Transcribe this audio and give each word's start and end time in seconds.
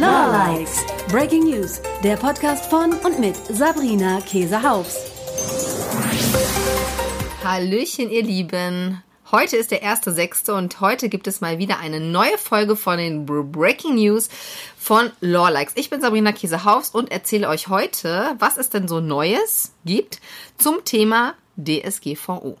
Lawlikes. 0.00 0.78
Breaking 1.10 1.44
News, 1.44 1.82
der 2.02 2.16
Podcast 2.16 2.70
von 2.70 2.94
und 3.04 3.18
mit 3.18 3.36
Sabrina 3.36 4.22
Käsehaus. 4.22 4.96
Hallöchen, 7.44 8.10
ihr 8.10 8.22
Lieben. 8.22 9.02
Heute 9.30 9.58
ist 9.58 9.70
der 9.70 9.82
1.6. 9.82 10.52
und 10.52 10.80
heute 10.80 11.10
gibt 11.10 11.26
es 11.26 11.42
mal 11.42 11.58
wieder 11.58 11.80
eine 11.80 12.00
neue 12.00 12.38
Folge 12.38 12.76
von 12.76 12.96
den 12.96 13.26
Breaking 13.26 13.96
News 13.96 14.30
von 14.78 15.10
Lawlikes. 15.20 15.74
Ich 15.76 15.90
bin 15.90 16.00
Sabrina 16.00 16.32
Käsehaus 16.32 16.88
und 16.88 17.12
erzähle 17.12 17.48
euch 17.48 17.68
heute, 17.68 18.36
was 18.38 18.56
es 18.56 18.70
denn 18.70 18.88
so 18.88 19.00
Neues 19.00 19.74
gibt 19.84 20.22
zum 20.56 20.82
Thema 20.86 21.34
DSGVO. 21.58 22.56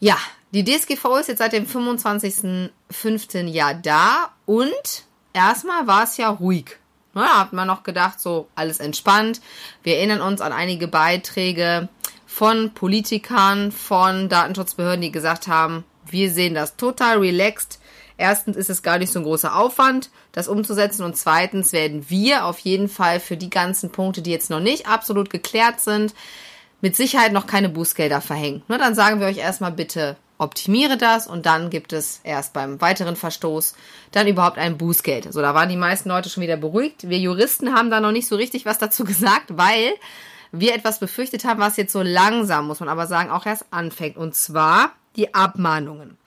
Ja, 0.00 0.16
die 0.50 0.64
DSGVO 0.64 1.18
ist 1.18 1.28
jetzt 1.28 1.38
seit 1.38 1.52
dem 1.52 1.64
25.05. 1.64 3.46
Jahr 3.46 3.74
da 3.74 4.32
und 4.46 5.04
erstmal 5.32 5.86
war 5.86 6.04
es 6.04 6.16
ja 6.16 6.28
ruhig. 6.28 6.78
Na, 7.14 7.22
da 7.22 7.38
hat 7.40 7.52
man 7.52 7.66
noch 7.66 7.82
gedacht, 7.82 8.20
so 8.20 8.48
alles 8.54 8.80
entspannt. 8.80 9.40
Wir 9.82 9.96
erinnern 9.96 10.22
uns 10.22 10.40
an 10.40 10.52
einige 10.52 10.88
Beiträge 10.88 11.88
von 12.26 12.72
Politikern, 12.72 13.70
von 13.70 14.28
Datenschutzbehörden, 14.28 15.02
die 15.02 15.12
gesagt 15.12 15.46
haben, 15.46 15.84
wir 16.06 16.30
sehen 16.30 16.54
das 16.54 16.76
total 16.76 17.18
relaxed. 17.18 17.78
Erstens 18.16 18.56
ist 18.56 18.70
es 18.70 18.82
gar 18.82 18.98
nicht 18.98 19.12
so 19.12 19.18
ein 19.18 19.24
großer 19.24 19.56
Aufwand, 19.56 20.10
das 20.32 20.48
umzusetzen. 20.48 21.02
Und 21.02 21.16
zweitens 21.16 21.72
werden 21.72 22.08
wir 22.08 22.46
auf 22.46 22.58
jeden 22.60 22.88
Fall 22.88 23.20
für 23.20 23.36
die 23.36 23.50
ganzen 23.50 23.90
Punkte, 23.90 24.22
die 24.22 24.30
jetzt 24.30 24.50
noch 24.50 24.60
nicht 24.60 24.86
absolut 24.86 25.28
geklärt 25.28 25.80
sind, 25.80 26.14
mit 26.80 26.96
Sicherheit 26.96 27.32
noch 27.32 27.46
keine 27.46 27.68
Bußgelder 27.68 28.20
verhängen. 28.20 28.62
Nur 28.68 28.78
dann 28.78 28.94
sagen 28.94 29.20
wir 29.20 29.26
euch 29.26 29.38
erstmal 29.38 29.72
bitte, 29.72 30.16
optimiere 30.42 30.96
das 30.96 31.26
und 31.26 31.46
dann 31.46 31.70
gibt 31.70 31.92
es 31.92 32.20
erst 32.24 32.52
beim 32.52 32.80
weiteren 32.80 33.16
Verstoß 33.16 33.74
dann 34.10 34.26
überhaupt 34.26 34.58
ein 34.58 34.76
Bußgeld. 34.76 35.32
So, 35.32 35.40
da 35.40 35.54
waren 35.54 35.68
die 35.68 35.76
meisten 35.76 36.08
Leute 36.08 36.28
schon 36.28 36.42
wieder 36.42 36.56
beruhigt. 36.56 37.08
Wir 37.08 37.18
Juristen 37.18 37.74
haben 37.74 37.90
da 37.90 38.00
noch 38.00 38.12
nicht 38.12 38.28
so 38.28 38.36
richtig 38.36 38.66
was 38.66 38.78
dazu 38.78 39.04
gesagt, 39.06 39.56
weil 39.56 39.92
wir 40.50 40.74
etwas 40.74 40.98
befürchtet 40.98 41.44
haben, 41.44 41.60
was 41.60 41.76
jetzt 41.76 41.92
so 41.92 42.02
langsam, 42.02 42.66
muss 42.66 42.80
man 42.80 42.88
aber 42.88 43.06
sagen, 43.06 43.30
auch 43.30 43.46
erst 43.46 43.66
anfängt. 43.70 44.16
Und 44.16 44.34
zwar 44.34 44.92
die 45.16 45.34
Abmahnungen. 45.34 46.18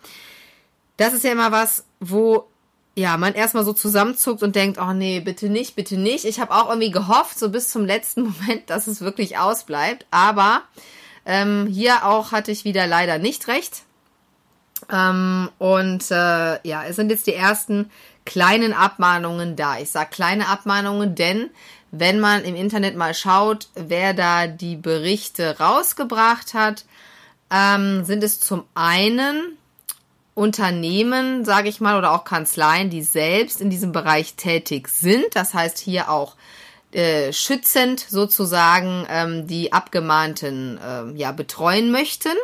Das 0.97 1.13
ist 1.13 1.23
ja 1.23 1.31
immer 1.31 1.51
was, 1.51 1.85
wo 1.99 2.47
ja, 2.95 3.17
man 3.17 3.33
erstmal 3.33 3.65
so 3.65 3.73
zusammenzuckt 3.73 4.41
und 4.41 4.55
denkt, 4.55 4.79
oh 4.79 4.93
nee, 4.93 5.19
bitte 5.19 5.49
nicht, 5.49 5.75
bitte 5.75 5.97
nicht. 5.97 6.23
Ich 6.23 6.39
habe 6.39 6.55
auch 6.55 6.69
irgendwie 6.69 6.91
gehofft, 6.91 7.37
so 7.37 7.49
bis 7.49 7.69
zum 7.69 7.85
letzten 7.85 8.23
Moment, 8.39 8.69
dass 8.69 8.87
es 8.87 9.01
wirklich 9.01 9.37
ausbleibt. 9.37 10.05
Aber 10.11 10.63
ähm, 11.25 11.67
hier 11.67 12.05
auch 12.05 12.31
hatte 12.31 12.51
ich 12.51 12.63
wieder 12.63 12.87
leider 12.87 13.17
nicht 13.17 13.47
recht. 13.47 13.83
Ähm, 14.91 15.49
und 15.57 16.09
äh, 16.11 16.67
ja, 16.67 16.83
es 16.87 16.95
sind 16.95 17.09
jetzt 17.09 17.27
die 17.27 17.33
ersten 17.33 17.89
kleinen 18.25 18.73
Abmahnungen 18.73 19.55
da. 19.55 19.77
Ich 19.77 19.91
sage 19.91 20.09
kleine 20.11 20.47
Abmahnungen, 20.47 21.15
denn 21.15 21.49
wenn 21.91 22.19
man 22.19 22.43
im 22.43 22.55
Internet 22.55 22.95
mal 22.95 23.13
schaut, 23.13 23.69
wer 23.75 24.13
da 24.13 24.47
die 24.47 24.75
Berichte 24.75 25.57
rausgebracht 25.59 26.53
hat, 26.53 26.85
ähm, 27.51 28.03
sind 28.03 28.23
es 28.23 28.39
zum 28.39 28.65
einen 28.73 29.57
Unternehmen, 30.33 31.45
sage 31.45 31.69
ich 31.69 31.79
mal, 31.79 31.97
oder 31.97 32.11
auch 32.11 32.25
Kanzleien, 32.25 32.89
die 32.89 33.03
selbst 33.03 33.61
in 33.61 33.69
diesem 33.69 33.91
Bereich 33.93 34.35
tätig 34.35 34.89
sind. 34.89 35.25
Das 35.33 35.53
heißt 35.53 35.77
hier 35.77 36.09
auch 36.09 36.35
äh, 36.91 37.31
schützend 37.31 38.01
sozusagen 38.01 39.05
ähm, 39.09 39.47
die 39.47 39.71
Abgemahnten 39.71 40.77
äh, 40.77 41.17
ja 41.17 41.31
betreuen 41.31 41.91
möchten. 41.91 42.35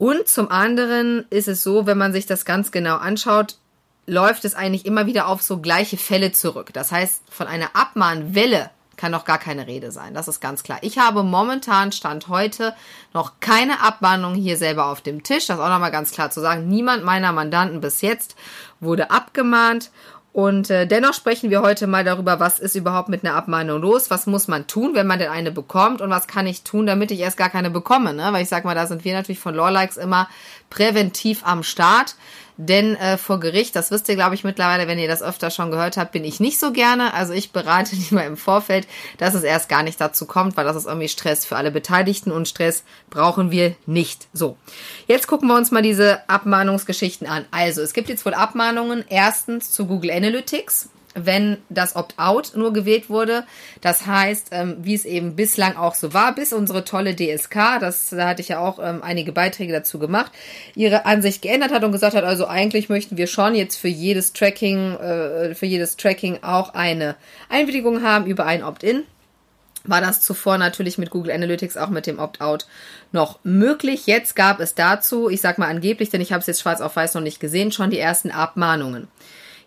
Und 0.00 0.28
zum 0.28 0.50
anderen 0.50 1.26
ist 1.28 1.46
es 1.46 1.62
so, 1.62 1.84
wenn 1.84 1.98
man 1.98 2.14
sich 2.14 2.24
das 2.24 2.46
ganz 2.46 2.72
genau 2.72 2.96
anschaut, 2.96 3.58
läuft 4.06 4.46
es 4.46 4.54
eigentlich 4.54 4.86
immer 4.86 5.04
wieder 5.04 5.28
auf 5.28 5.42
so 5.42 5.58
gleiche 5.58 5.98
Fälle 5.98 6.32
zurück. 6.32 6.70
Das 6.72 6.90
heißt, 6.90 7.20
von 7.28 7.46
einer 7.46 7.76
Abmahnwelle 7.76 8.70
kann 8.96 9.12
noch 9.12 9.26
gar 9.26 9.36
keine 9.36 9.66
Rede 9.66 9.90
sein. 9.92 10.14
Das 10.14 10.26
ist 10.26 10.40
ganz 10.40 10.62
klar. 10.62 10.78
Ich 10.80 10.98
habe 10.98 11.22
momentan, 11.22 11.92
Stand 11.92 12.28
heute, 12.28 12.74
noch 13.12 13.40
keine 13.40 13.82
Abmahnung 13.82 14.34
hier 14.36 14.56
selber 14.56 14.86
auf 14.86 15.02
dem 15.02 15.22
Tisch. 15.22 15.46
Das 15.48 15.58
ist 15.58 15.62
auch 15.62 15.68
nochmal 15.68 15.90
ganz 15.90 16.12
klar 16.12 16.30
zu 16.30 16.40
sagen. 16.40 16.66
Niemand 16.66 17.04
meiner 17.04 17.32
Mandanten 17.32 17.82
bis 17.82 18.00
jetzt 18.00 18.36
wurde 18.80 19.10
abgemahnt. 19.10 19.90
Und 20.32 20.70
äh, 20.70 20.86
dennoch 20.86 21.12
sprechen 21.12 21.50
wir 21.50 21.60
heute 21.60 21.88
mal 21.88 22.04
darüber, 22.04 22.38
was 22.38 22.60
ist 22.60 22.76
überhaupt 22.76 23.08
mit 23.08 23.24
einer 23.24 23.34
Abmahnung 23.34 23.80
los, 23.80 24.10
was 24.10 24.26
muss 24.26 24.46
man 24.46 24.68
tun, 24.68 24.94
wenn 24.94 25.06
man 25.06 25.18
denn 25.18 25.28
eine 25.30 25.50
bekommt 25.50 26.00
und 26.00 26.10
was 26.10 26.28
kann 26.28 26.46
ich 26.46 26.62
tun, 26.62 26.86
damit 26.86 27.10
ich 27.10 27.18
erst 27.18 27.36
gar 27.36 27.50
keine 27.50 27.70
bekomme. 27.70 28.14
Ne? 28.14 28.28
Weil 28.30 28.44
ich 28.44 28.48
sag 28.48 28.64
mal, 28.64 28.76
da 28.76 28.86
sind 28.86 29.04
wir 29.04 29.14
natürlich 29.14 29.40
von 29.40 29.56
Lawlikes 29.56 29.96
immer 29.96 30.28
präventiv 30.70 31.42
am 31.44 31.62
Start. 31.62 32.14
Denn 32.62 32.94
äh, 32.96 33.16
vor 33.16 33.40
Gericht, 33.40 33.74
das 33.74 33.90
wisst 33.90 34.10
ihr, 34.10 34.16
glaube 34.16 34.34
ich, 34.34 34.44
mittlerweile, 34.44 34.86
wenn 34.86 34.98
ihr 34.98 35.08
das 35.08 35.22
öfter 35.22 35.50
schon 35.50 35.70
gehört 35.70 35.96
habt, 35.96 36.12
bin 36.12 36.24
ich 36.24 36.40
nicht 36.40 36.60
so 36.60 36.72
gerne. 36.72 37.14
Also 37.14 37.32
ich 37.32 37.52
berate 37.52 37.96
lieber 38.10 38.22
im 38.22 38.36
Vorfeld, 38.36 38.86
dass 39.16 39.32
es 39.32 39.44
erst 39.44 39.70
gar 39.70 39.82
nicht 39.82 39.98
dazu 39.98 40.26
kommt, 40.26 40.58
weil 40.58 40.66
das 40.66 40.76
ist 40.76 40.86
irgendwie 40.86 41.08
Stress 41.08 41.46
für 41.46 41.56
alle 41.56 41.70
Beteiligten 41.70 42.30
und 42.30 42.48
Stress 42.48 42.84
brauchen 43.08 43.50
wir 43.50 43.76
nicht. 43.86 44.28
So, 44.34 44.58
jetzt 45.06 45.26
gucken 45.26 45.48
wir 45.48 45.56
uns 45.56 45.70
mal 45.70 45.80
diese 45.80 46.28
Abmahnungsgeschichten 46.28 47.26
an. 47.26 47.46
Also, 47.50 47.80
es 47.80 47.94
gibt 47.94 48.10
jetzt 48.10 48.26
wohl 48.26 48.34
Abmahnungen 48.34 49.04
erstens 49.08 49.70
zu 49.70 49.86
Google 49.86 50.10
Analytics 50.10 50.90
wenn 51.14 51.58
das 51.68 51.96
Opt-out 51.96 52.52
nur 52.54 52.72
gewählt 52.72 53.10
wurde. 53.10 53.44
Das 53.80 54.06
heißt, 54.06 54.48
ähm, 54.52 54.76
wie 54.80 54.94
es 54.94 55.04
eben 55.04 55.36
bislang 55.36 55.76
auch 55.76 55.94
so 55.94 56.14
war, 56.14 56.34
bis 56.34 56.52
unsere 56.52 56.84
tolle 56.84 57.14
DSK, 57.14 57.80
das 57.80 58.10
da 58.10 58.28
hatte 58.28 58.42
ich 58.42 58.48
ja 58.48 58.60
auch 58.60 58.78
ähm, 58.80 59.02
einige 59.02 59.32
Beiträge 59.32 59.72
dazu 59.72 59.98
gemacht, 59.98 60.30
ihre 60.74 61.06
Ansicht 61.06 61.42
geändert 61.42 61.72
hat 61.72 61.84
und 61.84 61.92
gesagt 61.92 62.14
hat, 62.14 62.24
also 62.24 62.46
eigentlich 62.46 62.88
möchten 62.88 63.16
wir 63.16 63.26
schon 63.26 63.54
jetzt 63.54 63.76
für 63.76 63.88
jedes 63.88 64.32
Tracking, 64.32 64.96
äh, 64.96 65.54
für 65.54 65.66
jedes 65.66 65.96
Tracking 65.96 66.42
auch 66.42 66.74
eine 66.74 67.16
Einwilligung 67.48 68.02
haben 68.02 68.26
über 68.26 68.46
ein 68.46 68.62
Opt-in 68.62 69.04
war 69.84 70.00
das 70.00 70.20
zuvor 70.20 70.58
natürlich 70.58 70.98
mit 70.98 71.10
Google 71.10 71.32
Analytics 71.32 71.76
auch 71.76 71.88
mit 71.88 72.06
dem 72.06 72.18
Opt-out 72.18 72.66
noch 73.12 73.38
möglich. 73.44 74.06
Jetzt 74.06 74.36
gab 74.36 74.60
es 74.60 74.74
dazu, 74.74 75.30
ich 75.30 75.40
sag 75.40 75.58
mal 75.58 75.68
angeblich, 75.68 76.10
denn 76.10 76.20
ich 76.20 76.32
habe 76.32 76.40
es 76.40 76.46
jetzt 76.46 76.60
schwarz 76.60 76.80
auf 76.80 76.96
weiß 76.96 77.14
noch 77.14 77.22
nicht 77.22 77.40
gesehen, 77.40 77.72
schon 77.72 77.90
die 77.90 77.98
ersten 77.98 78.30
Abmahnungen. 78.30 79.08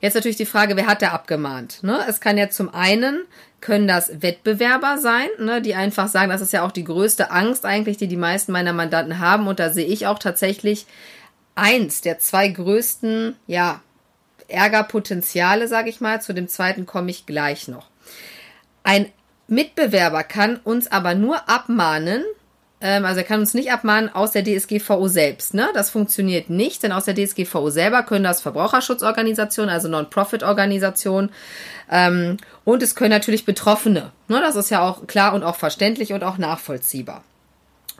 Jetzt 0.04 0.16
natürlich 0.16 0.36
die 0.36 0.46
Frage, 0.46 0.76
wer 0.76 0.88
hat 0.88 1.02
da 1.02 1.12
abgemahnt? 1.12 1.82
Ne? 1.82 1.98
Es 2.10 2.20
kann 2.20 2.38
ja 2.38 2.50
zum 2.50 2.74
einen, 2.74 3.24
können 3.62 3.88
das 3.88 4.22
Wettbewerber 4.22 4.98
sein, 4.98 5.28
ne, 5.40 5.62
die 5.62 5.76
einfach 5.76 6.10
sagen, 6.10 6.30
das 6.30 6.42
ist 6.42 6.52
ja 6.52 6.66
auch 6.66 6.74
die 6.74 6.84
größte 6.84 7.32
Angst 7.32 7.66
eigentlich, 7.66 7.96
die 7.96 8.10
die 8.10 8.18
meisten 8.18 8.52
meiner 8.52 8.74
Mandanten 8.74 9.20
haben. 9.20 9.48
Und 9.48 9.62
da 9.62 9.70
sehe 9.70 9.86
ich 9.86 10.06
auch 10.06 10.20
tatsächlich 10.20 10.88
eins 11.56 12.02
der 12.02 12.20
zwei 12.20 12.50
größten, 12.50 13.38
ja, 13.48 13.80
Ärgerpotenziale, 14.50 15.70
sage 15.70 15.90
ich 15.90 16.02
mal. 16.02 16.22
Zu 16.22 16.34
dem 16.34 16.50
zweiten 16.50 16.86
komme 16.86 17.10
ich 17.10 17.26
gleich 17.26 17.70
noch. 17.70 17.88
Ein 18.84 19.06
Mitbewerber 19.48 20.26
kann 20.26 20.58
uns 20.66 20.92
aber 20.92 21.16
nur 21.16 21.48
abmahnen, 21.48 22.26
also 22.84 23.20
er 23.20 23.24
kann 23.24 23.40
uns 23.40 23.54
nicht 23.54 23.72
abmahnen 23.72 24.14
aus 24.14 24.32
der 24.32 24.44
DSGVO 24.44 25.08
selbst. 25.08 25.54
Ne? 25.54 25.70
Das 25.74 25.90
funktioniert 25.90 26.50
nicht, 26.50 26.84
denn 26.84 26.92
aus 26.92 27.06
der 27.06 27.16
DSGVO 27.16 27.70
selber 27.70 28.04
können 28.04 28.26
das 28.26 28.42
Verbraucherschutzorganisationen, 28.42 29.74
also 29.74 29.88
Non-Profit-Organisationen 29.88 31.32
ähm, 31.90 32.38
und 32.66 32.84
es 32.84 32.96
können 32.96 33.12
natürlich 33.12 33.46
Betroffene. 33.46 34.12
Ne? 34.28 34.42
Das 34.42 34.56
ist 34.56 34.70
ja 34.70 34.82
auch 34.82 35.08
klar 35.08 35.34
und 35.34 35.44
auch 35.44 35.56
verständlich 35.56 36.12
und 36.12 36.24
auch 36.24 36.38
nachvollziehbar. 36.38 37.24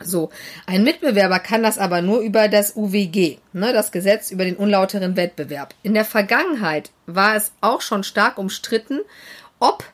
So, 0.02 0.32
ein 0.66 0.84
Mitbewerber 0.84 1.40
kann 1.40 1.64
das 1.64 1.78
aber 1.78 2.02
nur 2.02 2.20
über 2.20 2.48
das 2.48 2.76
UWG, 2.76 3.38
ne, 3.54 3.74
das 3.74 3.92
Gesetz 3.92 4.32
über 4.32 4.44
den 4.44 4.56
unlauteren 4.56 5.16
Wettbewerb. 5.16 5.76
In 5.84 5.94
der 5.94 6.04
Vergangenheit 6.04 6.90
war 7.06 7.36
es 7.36 7.52
auch 7.62 7.82
schon 7.82 8.04
stark 8.04 8.38
umstritten, 8.40 9.02
ob 9.60 9.86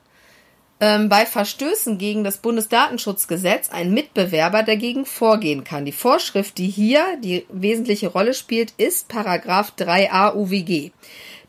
ähm, 0.79 1.09
bei 1.09 1.25
Verstößen 1.25 1.97
gegen 1.97 2.23
das 2.23 2.37
Bundesdatenschutzgesetz 2.37 3.69
ein 3.69 3.93
Mitbewerber 3.93 4.63
dagegen 4.63 5.05
vorgehen 5.05 5.63
kann. 5.63 5.85
Die 5.85 5.91
Vorschrift, 5.91 6.57
die 6.57 6.69
hier 6.69 7.03
die 7.21 7.45
wesentliche 7.49 8.07
Rolle 8.07 8.33
spielt, 8.33 8.73
ist 8.77 9.07
Paragraph 9.09 9.73
3a 9.77 10.35
UWG. 10.35 10.91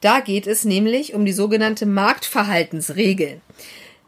Da 0.00 0.20
geht 0.20 0.46
es 0.46 0.64
nämlich 0.64 1.14
um 1.14 1.24
die 1.24 1.32
sogenannte 1.32 1.86
Marktverhaltensregeln. 1.86 3.40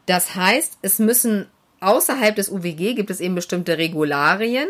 Das 0.05 0.35
heißt, 0.35 0.79
es 0.81 0.99
müssen 0.99 1.47
außerhalb 1.79 2.35
des 2.35 2.49
UWG 2.49 2.95
gibt 2.95 3.09
es 3.09 3.19
eben 3.19 3.35
bestimmte 3.35 3.77
Regularien, 3.77 4.67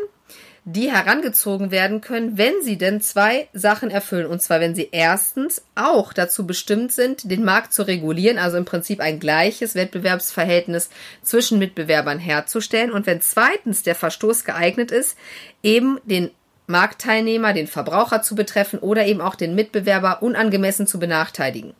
die 0.65 0.91
herangezogen 0.91 1.71
werden 1.71 1.99
können, 1.99 2.37
wenn 2.37 2.53
sie 2.61 2.77
denn 2.77 3.01
zwei 3.01 3.49
Sachen 3.51 3.91
erfüllen. 3.91 4.27
Und 4.27 4.41
zwar, 4.41 4.61
wenn 4.61 4.75
sie 4.75 4.89
erstens 4.91 5.61
auch 5.75 6.13
dazu 6.13 6.47
bestimmt 6.47 6.93
sind, 6.93 7.29
den 7.29 7.43
Markt 7.43 7.73
zu 7.73 7.83
regulieren, 7.83 8.37
also 8.37 8.57
im 8.57 8.65
Prinzip 8.65 9.01
ein 9.01 9.19
gleiches 9.19 9.75
Wettbewerbsverhältnis 9.75 10.89
zwischen 11.21 11.59
Mitbewerbern 11.59 12.17
herzustellen. 12.17 12.91
Und 12.91 13.05
wenn 13.05 13.21
zweitens 13.21 13.83
der 13.83 13.95
Verstoß 13.95 14.45
geeignet 14.45 14.91
ist, 14.91 15.17
eben 15.63 15.99
den 16.05 16.31
Marktteilnehmer, 16.67 17.51
den 17.51 17.67
Verbraucher 17.67 18.21
zu 18.21 18.35
betreffen 18.35 18.79
oder 18.79 19.05
eben 19.05 19.19
auch 19.19 19.35
den 19.35 19.55
Mitbewerber 19.55 20.23
unangemessen 20.23 20.87
zu 20.87 20.97
benachteiligen. 20.97 21.73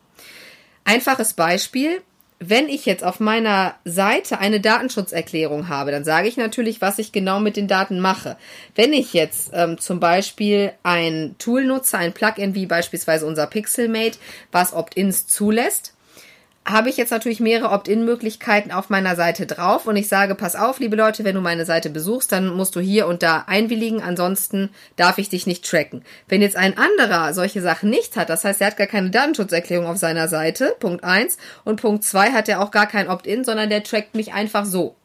Einfaches 0.84 1.32
Beispiel 1.32 2.02
wenn 2.40 2.68
ich 2.68 2.84
jetzt 2.84 3.04
auf 3.04 3.20
meiner 3.20 3.74
Seite 3.84 4.38
eine 4.38 4.60
Datenschutzerklärung 4.60 5.68
habe, 5.68 5.92
dann 5.92 6.04
sage 6.04 6.28
ich 6.28 6.36
natürlich, 6.36 6.80
was 6.80 6.98
ich 6.98 7.12
genau 7.12 7.40
mit 7.40 7.56
den 7.56 7.68
Daten 7.68 8.00
mache. 8.00 8.36
Wenn 8.74 8.92
ich 8.92 9.12
jetzt 9.14 9.50
ähm, 9.54 9.78
zum 9.78 10.00
Beispiel 10.00 10.72
ein 10.82 11.36
Tool 11.38 11.64
nutze, 11.64 11.96
ein 11.96 12.12
Plugin 12.12 12.54
wie 12.54 12.66
beispielsweise 12.66 13.26
unser 13.26 13.46
Pixelmate, 13.46 14.18
was 14.52 14.72
Opt-ins 14.72 15.26
zulässt, 15.26 15.93
habe 16.66 16.88
ich 16.88 16.96
jetzt 16.96 17.10
natürlich 17.10 17.40
mehrere 17.40 17.70
Opt-in-Möglichkeiten 17.70 18.72
auf 18.72 18.88
meiner 18.88 19.16
Seite 19.16 19.44
drauf 19.44 19.86
und 19.86 19.96
ich 19.96 20.08
sage, 20.08 20.34
pass 20.34 20.56
auf, 20.56 20.80
liebe 20.80 20.96
Leute, 20.96 21.22
wenn 21.22 21.34
du 21.34 21.42
meine 21.42 21.66
Seite 21.66 21.90
besuchst, 21.90 22.32
dann 22.32 22.48
musst 22.48 22.74
du 22.74 22.80
hier 22.80 23.06
und 23.06 23.22
da 23.22 23.44
einwilligen, 23.46 24.02
ansonsten 24.02 24.70
darf 24.96 25.18
ich 25.18 25.28
dich 25.28 25.46
nicht 25.46 25.68
tracken. 25.68 26.02
Wenn 26.26 26.40
jetzt 26.40 26.56
ein 26.56 26.78
anderer 26.78 27.34
solche 27.34 27.60
Sachen 27.60 27.90
nicht 27.90 28.16
hat, 28.16 28.30
das 28.30 28.44
heißt, 28.44 28.62
er 28.62 28.68
hat 28.68 28.78
gar 28.78 28.86
keine 28.86 29.10
Datenschutzerklärung 29.10 29.86
auf 29.86 29.98
seiner 29.98 30.26
Seite, 30.26 30.74
Punkt 30.80 31.04
eins 31.04 31.36
und 31.64 31.82
Punkt 31.82 32.02
zwei 32.02 32.32
hat 32.32 32.48
er 32.48 32.62
auch 32.62 32.70
gar 32.70 32.86
kein 32.86 33.08
Opt-in, 33.08 33.44
sondern 33.44 33.68
der 33.68 33.82
trackt 33.82 34.14
mich 34.14 34.32
einfach 34.32 34.64
so. 34.64 34.96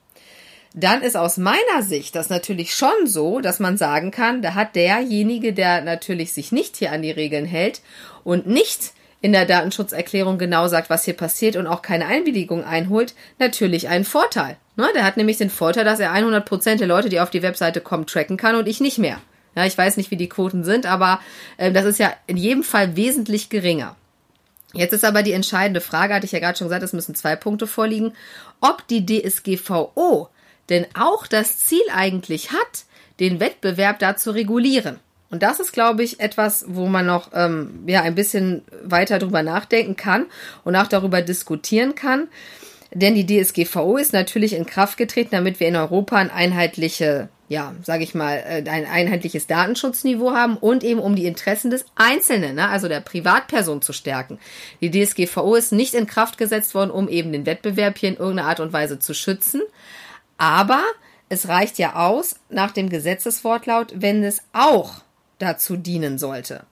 Dann 0.73 1.01
ist 1.01 1.17
aus 1.17 1.37
meiner 1.37 1.81
Sicht 1.81 2.15
das 2.15 2.29
natürlich 2.29 2.73
schon 2.73 3.05
so, 3.05 3.41
dass 3.41 3.59
man 3.59 3.75
sagen 3.75 4.11
kann, 4.11 4.41
da 4.41 4.53
hat 4.53 4.75
derjenige, 4.75 5.51
der 5.51 5.81
natürlich 5.81 6.31
sich 6.31 6.53
nicht 6.53 6.77
hier 6.77 6.93
an 6.93 7.01
die 7.01 7.11
Regeln 7.11 7.45
hält 7.45 7.81
und 8.23 8.47
nicht 8.47 8.93
in 9.21 9.33
der 9.33 9.45
Datenschutzerklärung 9.45 10.37
genau 10.37 10.67
sagt, 10.67 10.89
was 10.89 11.05
hier 11.05 11.15
passiert 11.15 11.55
und 11.55 11.67
auch 11.67 11.81
keine 11.81 12.05
Einwilligung 12.05 12.63
einholt, 12.63 13.13
natürlich 13.37 13.89
einen 13.89 14.05
Vorteil. 14.05 14.57
Ne? 14.75 14.87
Der 14.95 15.03
hat 15.03 15.17
nämlich 15.17 15.37
den 15.37 15.49
Vorteil, 15.49 15.83
dass 15.83 15.99
er 15.99 16.13
100% 16.13 16.77
der 16.77 16.87
Leute, 16.87 17.09
die 17.09 17.19
auf 17.19 17.29
die 17.29 17.43
Webseite 17.43 17.81
kommen, 17.81 18.05
tracken 18.05 18.37
kann 18.37 18.55
und 18.55 18.67
ich 18.67 18.79
nicht 18.79 18.97
mehr. 18.97 19.19
Ja, 19.55 19.65
ich 19.65 19.77
weiß 19.77 19.97
nicht, 19.97 20.11
wie 20.11 20.15
die 20.15 20.29
Quoten 20.29 20.63
sind, 20.63 20.85
aber 20.85 21.19
äh, 21.57 21.71
das 21.71 21.85
ist 21.85 21.99
ja 21.99 22.13
in 22.27 22.37
jedem 22.37 22.63
Fall 22.63 22.95
wesentlich 22.95 23.49
geringer. 23.49 23.95
Jetzt 24.73 24.93
ist 24.93 25.03
aber 25.03 25.23
die 25.23 25.33
entscheidende 25.33 25.81
Frage, 25.81 26.13
hatte 26.13 26.25
ich 26.25 26.31
ja 26.31 26.39
gerade 26.39 26.57
schon 26.57 26.67
gesagt, 26.67 26.83
es 26.83 26.93
müssen 26.93 27.15
zwei 27.15 27.35
Punkte 27.35 27.65
vorliegen, 27.65 28.13
ob 28.61 28.87
die 28.87 29.05
DSGVO 29.05 30.29
denn 30.69 30.85
auch 30.93 31.25
das 31.25 31.57
Ziel 31.57 31.81
eigentlich 31.91 32.51
hat, 32.51 32.85
den 33.19 33.39
Wettbewerb 33.39 33.99
da 33.99 34.15
zu 34.15 34.31
regulieren. 34.31 34.99
Und 35.31 35.43
das 35.43 35.59
ist, 35.59 35.73
glaube 35.73 36.03
ich, 36.03 36.19
etwas, 36.19 36.65
wo 36.67 36.87
man 36.87 37.05
noch 37.05 37.29
ähm, 37.33 37.83
ja 37.85 38.01
ein 38.01 38.15
bisschen 38.15 38.63
weiter 38.83 39.19
drüber 39.19 39.43
nachdenken 39.43 39.95
kann 39.95 40.25
und 40.63 40.75
auch 40.75 40.87
darüber 40.87 41.21
diskutieren 41.21 41.95
kann. 41.95 42.27
Denn 42.91 43.13
die 43.13 43.25
DSGVO 43.25 43.97
ist 43.97 44.13
natürlich 44.13 44.53
in 44.53 44.65
Kraft 44.65 44.97
getreten, 44.97 45.29
damit 45.31 45.59
wir 45.59 45.67
in 45.67 45.75
Europa 45.75 46.15
ein 46.15 46.31
einheitliche, 46.31 47.29
ja, 47.47 47.75
sage 47.83 48.03
ich 48.03 48.15
mal, 48.15 48.37
äh, 48.37 48.67
ein 48.67 48.87
einheitliches 48.87 49.45
Datenschutzniveau 49.45 50.31
haben 50.31 50.57
und 50.57 50.83
eben 50.83 50.99
um 50.99 51.15
die 51.15 51.27
Interessen 51.27 51.69
des 51.69 51.85
Einzelnen, 51.95 52.55
ne, 52.55 52.67
also 52.67 52.87
der 52.87 53.01
Privatperson 53.01 53.83
zu 53.83 53.93
stärken. 53.93 54.39
Die 54.81 54.89
DSGVO 54.89 55.53
ist 55.53 55.71
nicht 55.71 55.93
in 55.93 56.07
Kraft 56.07 56.39
gesetzt 56.39 56.73
worden, 56.73 56.89
um 56.89 57.07
eben 57.07 57.31
den 57.31 57.45
Wettbewerb 57.45 57.99
hier 57.99 58.09
in 58.09 58.17
irgendeiner 58.17 58.49
Art 58.49 58.59
und 58.59 58.73
Weise 58.73 58.97
zu 58.97 59.13
schützen. 59.13 59.61
Aber 60.39 60.81
es 61.27 61.47
reicht 61.47 61.77
ja 61.77 61.95
aus, 61.95 62.37
nach 62.49 62.71
dem 62.71 62.89
Gesetzeswortlaut, 62.89 63.93
wenn 63.97 64.23
es 64.23 64.41
auch 64.51 65.03
dazu 65.39 65.77
dienen 65.77 66.17
sollte. 66.17 66.63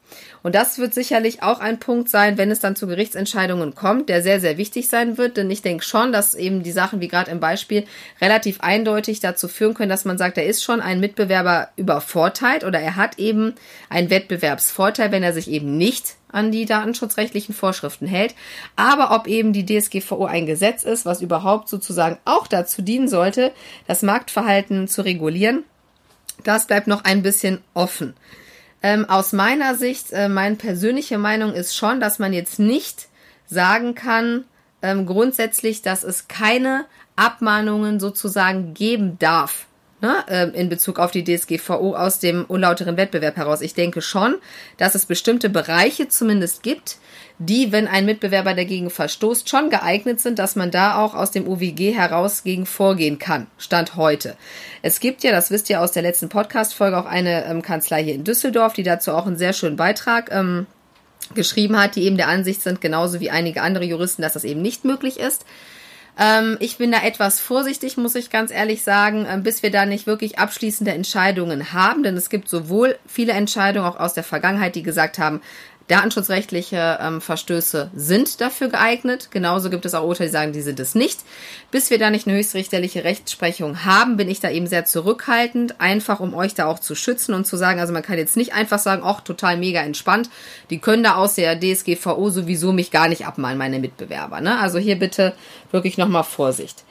Und 0.43 0.55
das 0.55 0.77
wird 0.77 0.93
sicherlich 0.93 1.41
auch 1.41 1.59
ein 1.59 1.79
Punkt 1.79 2.09
sein, 2.09 2.37
wenn 2.37 2.51
es 2.51 2.59
dann 2.59 2.75
zu 2.75 2.85
Gerichtsentscheidungen 2.85 3.75
kommt, 3.75 4.09
der 4.09 4.21
sehr, 4.21 4.39
sehr 4.39 4.57
wichtig 4.57 4.87
sein 4.89 5.17
wird. 5.17 5.37
Denn 5.37 5.49
ich 5.49 5.61
denke 5.61 5.83
schon, 5.83 6.11
dass 6.11 6.35
eben 6.35 6.63
die 6.63 6.71
Sachen, 6.71 7.01
wie 7.01 7.07
gerade 7.07 7.31
im 7.31 7.39
Beispiel, 7.39 7.85
relativ 8.21 8.61
eindeutig 8.61 9.19
dazu 9.19 9.47
führen 9.47 9.73
können, 9.73 9.89
dass 9.89 10.05
man 10.05 10.17
sagt, 10.17 10.37
er 10.37 10.45
ist 10.45 10.63
schon 10.63 10.81
ein 10.81 10.99
Mitbewerber 10.99 11.69
übervorteilt 11.77 12.63
oder 12.63 12.79
er 12.79 12.95
hat 12.95 13.17
eben 13.19 13.55
einen 13.89 14.09
Wettbewerbsvorteil, 14.09 15.11
wenn 15.11 15.23
er 15.23 15.33
sich 15.33 15.49
eben 15.49 15.77
nicht 15.77 16.15
an 16.29 16.51
die 16.51 16.65
datenschutzrechtlichen 16.65 17.55
Vorschriften 17.55 18.05
hält. 18.05 18.35
Aber 18.75 19.15
ob 19.15 19.27
eben 19.27 19.53
die 19.53 19.65
DSGVO 19.65 20.25
ein 20.25 20.45
Gesetz 20.45 20.83
ist, 20.83 21.05
was 21.05 21.21
überhaupt 21.21 21.69
sozusagen 21.69 22.17
auch 22.25 22.47
dazu 22.47 22.81
dienen 22.81 23.07
sollte, 23.07 23.53
das 23.87 24.01
Marktverhalten 24.01 24.87
zu 24.87 25.03
regulieren, 25.03 25.63
das 26.43 26.67
bleibt 26.67 26.87
noch 26.87 27.03
ein 27.03 27.23
bisschen 27.23 27.61
offen. 27.73 28.13
Ähm, 28.83 29.09
aus 29.09 29.33
meiner 29.33 29.75
Sicht, 29.75 30.11
äh, 30.11 30.29
meine 30.29 30.55
persönliche 30.55 31.17
Meinung 31.17 31.53
ist 31.53 31.75
schon, 31.75 31.99
dass 31.99 32.19
man 32.19 32.33
jetzt 32.33 32.59
nicht 32.59 33.07
sagen 33.47 33.95
kann, 33.95 34.45
ähm, 34.81 35.05
grundsätzlich, 35.05 35.81
dass 35.81 36.03
es 36.03 36.27
keine 36.27 36.85
Abmahnungen 37.15 37.99
sozusagen 37.99 38.73
geben 38.73 39.17
darf 39.19 39.65
ne, 40.01 40.23
äh, 40.27 40.49
in 40.49 40.69
Bezug 40.69 40.99
auf 40.99 41.11
die 41.11 41.23
DSGVO 41.23 41.95
aus 41.95 42.19
dem 42.19 42.45
unlauteren 42.45 42.97
Wettbewerb 42.97 43.37
heraus. 43.37 43.61
Ich 43.61 43.73
denke 43.73 44.01
schon, 44.01 44.35
dass 44.77 44.95
es 44.95 45.05
bestimmte 45.05 45.49
Bereiche 45.49 46.07
zumindest 46.07 46.63
gibt, 46.63 46.97
die, 47.39 47.71
wenn 47.71 47.87
ein 47.87 48.05
Mitbewerber 48.05 48.55
dagegen 48.55 48.89
verstoßt, 48.89 49.47
schon 49.47 49.69
geeignet 49.69 50.19
sind, 50.19 50.39
dass 50.39 50.55
man 50.55 50.71
da 50.71 50.97
auch 50.97 51.13
aus 51.13 51.29
dem 51.29 51.47
UWG 51.47 51.93
heraus 51.93 52.43
gegen 52.43 52.65
vorgehen 52.65 53.19
kann. 53.19 53.47
Stand 53.59 53.95
heute. 53.95 54.35
Es 54.81 54.99
gibt 54.99 55.23
ja, 55.23 55.31
das 55.31 55.51
wisst 55.51 55.69
ihr 55.69 55.81
aus 55.81 55.91
der 55.91 56.01
letzten 56.01 56.29
Podcast-Folge, 56.29 56.97
auch 56.97 57.05
eine 57.05 57.45
ähm, 57.45 57.61
Kanzlei 57.61 58.03
hier 58.03 58.15
in 58.15 58.23
Düsseldorf, 58.23 58.73
die 58.73 58.83
dazu 58.83 59.11
auch 59.11 59.27
einen 59.27 59.37
sehr 59.37 59.53
schönen 59.53 59.75
Beitrag 59.75 60.31
ähm, 60.31 60.65
geschrieben 61.35 61.79
hat, 61.79 61.95
die 61.95 62.03
eben 62.03 62.17
der 62.17 62.27
Ansicht 62.27 62.61
sind, 62.61 62.81
genauso 62.81 63.19
wie 63.19 63.29
einige 63.29 63.61
andere 63.61 63.85
Juristen, 63.85 64.23
dass 64.23 64.33
das 64.33 64.43
eben 64.43 64.61
nicht 64.61 64.83
möglich 64.83 65.19
ist. 65.19 65.45
Ähm, 66.19 66.57
ich 66.59 66.77
bin 66.77 66.91
da 66.91 67.03
etwas 67.03 67.39
vorsichtig, 67.39 67.97
muss 67.97 68.15
ich 68.15 68.31
ganz 68.31 68.51
ehrlich 68.51 68.81
sagen, 68.81 69.27
ähm, 69.29 69.43
bis 69.43 69.61
wir 69.61 69.69
da 69.69 69.85
nicht 69.85 70.07
wirklich 70.07 70.39
abschließende 70.39 70.91
Entscheidungen 70.91 71.73
haben, 71.73 72.01
denn 72.01 72.17
es 72.17 72.31
gibt 72.31 72.49
sowohl 72.49 72.97
viele 73.05 73.33
Entscheidungen 73.33 73.87
auch 73.87 73.99
aus 73.99 74.15
der 74.15 74.23
Vergangenheit, 74.23 74.73
die 74.73 74.83
gesagt 74.83 75.19
haben, 75.19 75.41
Datenschutzrechtliche 75.87 76.99
ähm, 77.01 77.21
Verstöße 77.21 77.89
sind 77.95 78.41
dafür 78.41 78.67
geeignet. 78.67 79.29
Genauso 79.31 79.69
gibt 79.69 79.85
es 79.85 79.93
auch 79.93 80.05
Urteile, 80.05 80.29
die 80.29 80.33
sagen, 80.33 80.51
die 80.51 80.61
sind 80.61 80.79
es 80.81 80.95
nicht. 80.95 81.21
Bis 81.71 81.89
wir 81.89 81.97
da 81.97 82.09
nicht 82.09 82.27
eine 82.27 82.37
höchstrichterliche 82.37 83.05
Rechtsprechung 83.05 83.85
haben, 83.85 84.17
bin 84.17 84.29
ich 84.29 84.41
da 84.41 84.49
eben 84.49 84.67
sehr 84.67 84.83
zurückhaltend, 84.83 85.79
einfach 85.79 86.19
um 86.19 86.33
euch 86.33 86.53
da 86.53 86.65
auch 86.65 86.79
zu 86.79 86.93
schützen 86.93 87.33
und 87.33 87.47
zu 87.47 87.55
sagen, 87.55 87.79
also 87.79 87.93
man 87.93 88.03
kann 88.03 88.17
jetzt 88.17 88.35
nicht 88.35 88.53
einfach 88.53 88.79
sagen, 88.79 89.01
ach, 89.05 89.21
total 89.21 89.55
mega 89.55 89.79
entspannt. 89.79 90.29
Die 90.69 90.79
können 90.79 91.03
da 91.03 91.15
aus 91.15 91.35
der 91.35 91.57
DSGVO 91.57 92.29
sowieso 92.31 92.73
mich 92.73 92.91
gar 92.91 93.07
nicht 93.07 93.25
abmahnen, 93.25 93.57
meine 93.57 93.79
Mitbewerber. 93.79 94.41
Ne? 94.41 94.59
Also 94.59 94.79
hier 94.79 94.99
bitte 94.99 95.33
wirklich 95.71 95.97
nochmal 95.97 96.25
Vorsicht. 96.25 96.83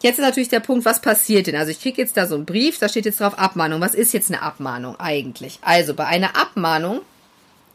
Jetzt 0.00 0.18
ist 0.18 0.24
natürlich 0.24 0.50
der 0.50 0.60
Punkt, 0.60 0.84
was 0.84 1.00
passiert 1.00 1.46
denn? 1.46 1.56
Also 1.56 1.70
ich 1.70 1.80
kriege 1.80 2.00
jetzt 2.00 2.16
da 2.16 2.26
so 2.26 2.34
einen 2.34 2.44
Brief, 2.44 2.78
da 2.78 2.88
steht 2.88 3.06
jetzt 3.06 3.20
drauf 3.20 3.38
Abmahnung. 3.38 3.80
Was 3.80 3.94
ist 3.94 4.12
jetzt 4.12 4.30
eine 4.30 4.42
Abmahnung 4.42 4.98
eigentlich? 4.98 5.58
Also 5.62 5.94
bei 5.94 6.06
einer 6.06 6.36
Abmahnung 6.36 7.00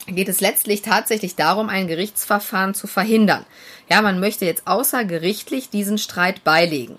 geht 0.08 0.30
es 0.30 0.42
letztlich 0.42 0.82
tatsächlich 0.82 1.36
darum, 1.36 1.70
ein 1.70 1.88
Gerichtsverfahren 1.88 2.74
zu 2.74 2.88
verhindern. 2.88 3.46
Ja, 3.90 4.02
man 4.02 4.20
möchte 4.20 4.46
jetzt 4.46 4.68
außergerichtlich 4.68 5.70
diesen 5.70 5.98
Streit 5.98 6.44
beilegen. 6.44 6.98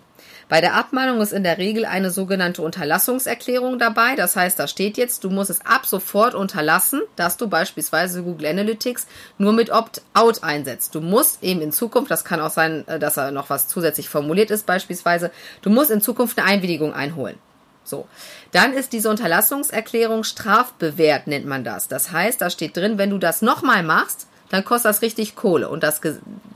Bei 0.51 0.61
der 0.61 0.75
Abmahnung 0.75 1.21
ist 1.21 1.33
in 1.33 1.45
der 1.45 1.59
Regel 1.59 1.85
eine 1.85 2.11
sogenannte 2.11 2.63
Unterlassungserklärung 2.63 3.79
dabei. 3.79 4.17
Das 4.17 4.35
heißt, 4.35 4.59
da 4.59 4.67
steht 4.67 4.97
jetzt, 4.97 5.23
du 5.23 5.31
musst 5.31 5.49
es 5.49 5.65
ab 5.65 5.87
sofort 5.87 6.35
unterlassen, 6.35 7.03
dass 7.15 7.37
du 7.37 7.47
beispielsweise 7.47 8.25
Google 8.25 8.49
Analytics 8.49 9.07
nur 9.39 9.53
mit 9.53 9.71
Opt-out 9.71 10.43
einsetzt. 10.43 10.97
Du 10.97 11.01
musst 11.01 11.45
eben 11.45 11.61
in 11.61 11.71
Zukunft, 11.71 12.11
das 12.11 12.25
kann 12.25 12.41
auch 12.41 12.51
sein, 12.51 12.87
äh, 12.89 12.99
dass 12.99 13.17
er 13.17 13.31
noch 13.31 13.49
was 13.49 13.69
zusätzlich 13.69 14.09
formuliert 14.09 14.51
ist 14.51 14.67
beispielsweise, 14.67 15.31
du 15.63 15.71
musst 15.71 15.93
in 15.93 16.01
Zukunft 16.01 16.37
eine 16.37 16.49
Einwilligung 16.49 16.93
einholen. 16.93 17.39
So. 17.91 18.07
Dann 18.53 18.73
ist 18.73 18.93
diese 18.93 19.11
Unterlassungserklärung 19.11 20.25
strafbewehrt, 20.25 21.27
nennt 21.27 21.47
man 21.47 21.65
das. 21.65 21.89
Das 21.89 22.13
heißt, 22.13 22.41
da 22.41 22.49
steht 22.49 22.77
drin, 22.77 22.97
wenn 22.97 23.11
du 23.11 23.19
das 23.19 23.43
nochmal 23.43 23.83
machst, 23.83 24.27
dann 24.51 24.65
kostet 24.65 24.91
das 24.91 25.03
richtig 25.03 25.37
Kohle. 25.37 25.69
Und 25.69 25.83
das, 25.83 26.01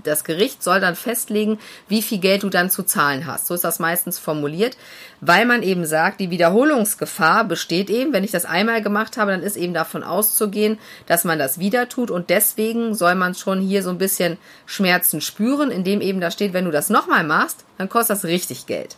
das 0.02 0.24
Gericht 0.24 0.62
soll 0.62 0.80
dann 0.80 0.96
festlegen, 0.96 1.58
wie 1.88 2.02
viel 2.02 2.18
Geld 2.18 2.42
du 2.42 2.50
dann 2.50 2.68
zu 2.68 2.82
zahlen 2.82 3.26
hast. 3.26 3.46
So 3.46 3.54
ist 3.54 3.64
das 3.64 3.78
meistens 3.78 4.18
formuliert, 4.18 4.76
weil 5.20 5.46
man 5.46 5.62
eben 5.62 5.86
sagt, 5.86 6.20
die 6.20 6.30
Wiederholungsgefahr 6.30 7.44
besteht 7.44 7.88
eben, 7.88 8.12
wenn 8.12 8.24
ich 8.24 8.32
das 8.32 8.44
einmal 8.44 8.82
gemacht 8.82 9.16
habe, 9.16 9.30
dann 9.30 9.42
ist 9.42 9.56
eben 9.56 9.74
davon 9.74 10.02
auszugehen, 10.02 10.78
dass 11.06 11.24
man 11.24 11.38
das 11.38 11.58
wieder 11.58 11.88
tut. 11.88 12.10
Und 12.10 12.30
deswegen 12.30 12.94
soll 12.94 13.14
man 13.14 13.34
schon 13.34 13.60
hier 13.60 13.82
so 13.82 13.90
ein 13.90 13.98
bisschen 13.98 14.38
Schmerzen 14.66 15.20
spüren, 15.20 15.70
indem 15.70 16.00
eben 16.00 16.20
da 16.20 16.30
steht, 16.30 16.52
wenn 16.52 16.64
du 16.64 16.72
das 16.72 16.90
nochmal 16.90 17.24
machst, 17.24 17.64
dann 17.78 17.88
kostet 17.88 18.16
das 18.16 18.24
richtig 18.24 18.66
Geld. 18.66 18.96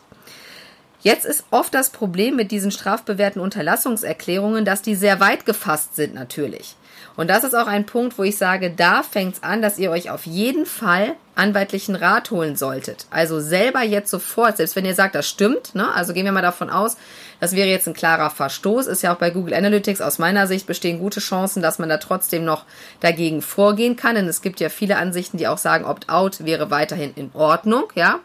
Jetzt 1.01 1.25
ist 1.25 1.45
oft 1.51 1.75
das 1.75 1.91
Problem 1.91 2.37
mit 2.37 2.51
diesen 2.51 2.71
strafbewährten 2.71 3.41
Unterlassungserklärungen, 3.41 4.65
dass 4.65 4.83
die 4.83 4.95
sehr 4.95 5.21
weit 5.21 5.47
gefasst 5.47 5.95
sind 5.97 6.15
natürlich. 6.15 6.77
Und 7.17 7.31
das 7.31 7.45
ist 7.45 7.55
auch 7.55 7.67
ein 7.67 7.87
Punkt, 7.87 8.19
wo 8.19 8.23
ich 8.23 8.37
sage, 8.37 8.71
da 8.71 9.03
fängt 9.03 9.37
es 9.37 9.43
an, 9.43 9.63
dass 9.63 9.79
ihr 9.79 9.91
euch 9.91 10.11
auf 10.11 10.27
jeden 10.27 10.67
Fall 10.67 11.15
anwaltlichen 11.35 11.97
Rat 11.97 12.31
holen 12.31 12.57
solltet. 12.57 13.07
Also 13.11 13.41
selber 13.41 13.83
jetzt 13.83 14.11
sofort, 14.11 14.59
selbst 14.59 14.77
wenn 14.77 14.85
ihr 14.85 14.95
sagt, 14.95 15.15
das 15.15 15.29
stimmt, 15.29 15.75
ne? 15.75 15.93
also 15.95 16.13
gehen 16.13 16.25
wir 16.25 16.33
mal 16.33 16.43
davon 16.43 16.71
aus, 16.71 16.97
das 17.41 17.55
wäre 17.55 17.69
jetzt 17.69 17.87
ein 17.87 17.95
klarer 17.95 18.31
Verstoß, 18.31 18.87
ist 18.87 19.03
ja 19.03 19.15
auch 19.15 19.19
bei 19.19 19.31
Google 19.31 19.55
Analytics 19.55 20.01
aus 20.01 20.19
meiner 20.19 20.47
Sicht 20.47 20.67
bestehen 20.67 20.99
gute 20.99 21.21
Chancen, 21.21 21.63
dass 21.63 21.79
man 21.79 21.89
da 21.89 21.99
trotzdem 21.99 22.45
noch 22.45 22.65
dagegen 23.01 23.43
vorgehen 23.43 23.97
kann, 23.97 24.15
denn 24.15 24.29
es 24.29 24.43
gibt 24.43 24.61
ja 24.61 24.69
viele 24.69 24.97
Ansichten, 24.97 25.37
die 25.37 25.49
auch 25.49 25.59
sagen, 25.59 25.85
Opt-out 25.85 26.45
wäre 26.45 26.71
weiterhin 26.71 27.13
in 27.15 27.31
Ordnung, 27.35 27.85
ja. 27.95 28.21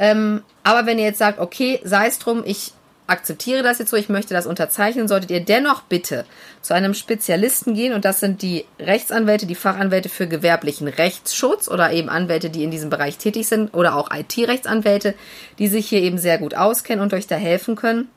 Ähm, 0.00 0.42
aber 0.64 0.86
wenn 0.86 0.98
ihr 0.98 1.04
jetzt 1.04 1.18
sagt, 1.18 1.38
okay, 1.38 1.78
sei 1.84 2.06
es 2.06 2.18
drum, 2.18 2.42
ich 2.44 2.72
akzeptiere 3.06 3.62
das 3.62 3.78
jetzt 3.78 3.90
so, 3.90 3.96
ich 3.96 4.08
möchte 4.08 4.32
das 4.32 4.46
unterzeichnen, 4.46 5.08
solltet 5.08 5.30
ihr 5.30 5.44
dennoch 5.44 5.82
bitte 5.82 6.24
zu 6.62 6.74
einem 6.74 6.94
Spezialisten 6.94 7.74
gehen 7.74 7.92
und 7.92 8.04
das 8.04 8.20
sind 8.20 8.40
die 8.40 8.64
Rechtsanwälte, 8.78 9.46
die 9.46 9.56
Fachanwälte 9.56 10.08
für 10.08 10.26
gewerblichen 10.26 10.88
Rechtsschutz 10.88 11.68
oder 11.68 11.92
eben 11.92 12.08
Anwälte, 12.08 12.50
die 12.50 12.64
in 12.64 12.70
diesem 12.70 12.88
Bereich 12.88 13.18
tätig 13.18 13.46
sind 13.46 13.74
oder 13.74 13.96
auch 13.96 14.10
IT-Rechtsanwälte, 14.10 15.14
die 15.58 15.68
sich 15.68 15.88
hier 15.88 16.00
eben 16.00 16.18
sehr 16.18 16.38
gut 16.38 16.54
auskennen 16.54 17.02
und 17.02 17.12
euch 17.12 17.26
da 17.26 17.36
helfen 17.36 17.76
können. 17.76 18.08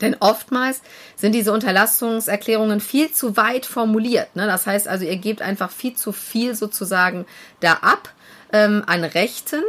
Denn 0.00 0.16
oftmals 0.20 0.82
sind 1.16 1.34
diese 1.34 1.52
Unterlassungserklärungen 1.52 2.80
viel 2.80 3.10
zu 3.10 3.36
weit 3.36 3.66
formuliert. 3.66 4.36
Ne? 4.36 4.46
Das 4.46 4.66
heißt 4.66 4.86
also, 4.86 5.04
ihr 5.04 5.16
gebt 5.16 5.42
einfach 5.42 5.70
viel 5.70 5.94
zu 5.94 6.12
viel 6.12 6.54
sozusagen 6.54 7.26
da 7.58 7.72
ab 7.72 8.12
ähm, 8.52 8.84
an 8.86 9.02
Rechten. 9.02 9.62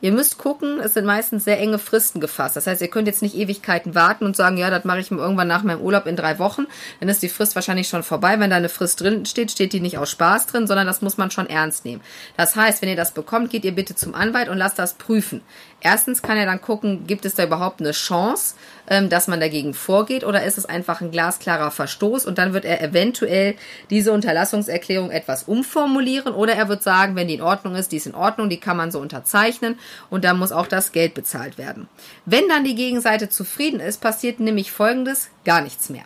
Ihr 0.00 0.12
müsst 0.12 0.38
gucken, 0.38 0.80
es 0.80 0.94
sind 0.94 1.04
meistens 1.04 1.44
sehr 1.44 1.58
enge 1.58 1.78
Fristen 1.78 2.20
gefasst. 2.20 2.56
Das 2.56 2.66
heißt, 2.66 2.82
ihr 2.82 2.88
könnt 2.88 3.08
jetzt 3.08 3.22
nicht 3.22 3.34
Ewigkeiten 3.34 3.94
warten 3.94 4.24
und 4.24 4.36
sagen, 4.36 4.56
ja, 4.56 4.70
das 4.70 4.84
mache 4.84 5.00
ich 5.00 5.10
irgendwann 5.10 5.48
nach 5.48 5.62
meinem 5.62 5.80
Urlaub 5.80 6.06
in 6.06 6.16
drei 6.16 6.38
Wochen. 6.38 6.66
Dann 7.00 7.08
ist 7.08 7.22
die 7.22 7.28
Frist 7.28 7.54
wahrscheinlich 7.54 7.88
schon 7.88 8.02
vorbei. 8.02 8.38
Wenn 8.38 8.50
da 8.50 8.56
eine 8.56 8.68
Frist 8.68 9.00
drin 9.00 9.26
steht, 9.26 9.50
steht 9.50 9.72
die 9.72 9.80
nicht 9.80 9.98
aus 9.98 10.10
Spaß 10.10 10.46
drin, 10.46 10.66
sondern 10.66 10.86
das 10.86 11.02
muss 11.02 11.16
man 11.16 11.30
schon 11.30 11.48
ernst 11.48 11.84
nehmen. 11.84 12.02
Das 12.36 12.56
heißt, 12.56 12.82
wenn 12.82 12.88
ihr 12.88 12.96
das 12.96 13.12
bekommt, 13.12 13.50
geht 13.50 13.64
ihr 13.64 13.74
bitte 13.74 13.94
zum 13.94 14.14
Anwalt 14.14 14.48
und 14.48 14.58
lasst 14.58 14.78
das 14.78 14.94
prüfen. 14.94 15.40
Erstens 15.80 16.22
kann 16.22 16.38
er 16.38 16.46
dann 16.46 16.62
gucken, 16.62 17.06
gibt 17.06 17.26
es 17.26 17.34
da 17.34 17.44
überhaupt 17.44 17.80
eine 17.80 17.92
Chance, 17.92 18.54
ähm, 18.88 19.10
dass 19.10 19.28
man 19.28 19.40
dagegen 19.40 19.74
vorgeht 19.74 20.24
oder 20.24 20.42
ist 20.44 20.56
es 20.56 20.64
einfach 20.64 21.00
ein 21.00 21.10
glasklarer 21.10 21.70
Verstoß 21.70 22.24
und 22.26 22.38
dann 22.38 22.52
wird 22.52 22.64
er 22.64 22.82
eventuell 22.82 23.54
diese 23.90 24.12
Unterlassungserklärung 24.12 25.10
etwas 25.10 25.42
umformulieren 25.44 26.34
oder 26.34 26.54
er 26.54 26.68
wird 26.68 26.82
sagen, 26.82 27.16
wenn 27.16 27.28
die 27.28 27.34
in 27.34 27.42
Ordnung 27.42 27.74
ist, 27.74 27.92
die 27.92 27.96
ist 27.96 28.06
in 28.06 28.14
Ordnung, 28.14 28.48
die 28.48 28.60
kann 28.60 28.76
man 28.76 28.90
so 28.90 28.98
unterzeichnen 28.98 29.63
und 30.10 30.24
dann 30.24 30.38
muss 30.38 30.52
auch 30.52 30.66
das 30.66 30.92
Geld 30.92 31.14
bezahlt 31.14 31.58
werden. 31.58 31.88
Wenn 32.26 32.48
dann 32.48 32.64
die 32.64 32.74
Gegenseite 32.74 33.28
zufrieden 33.28 33.80
ist, 33.80 34.00
passiert 34.00 34.40
nämlich 34.40 34.72
Folgendes, 34.72 35.28
gar 35.44 35.60
nichts 35.60 35.88
mehr. 35.88 36.04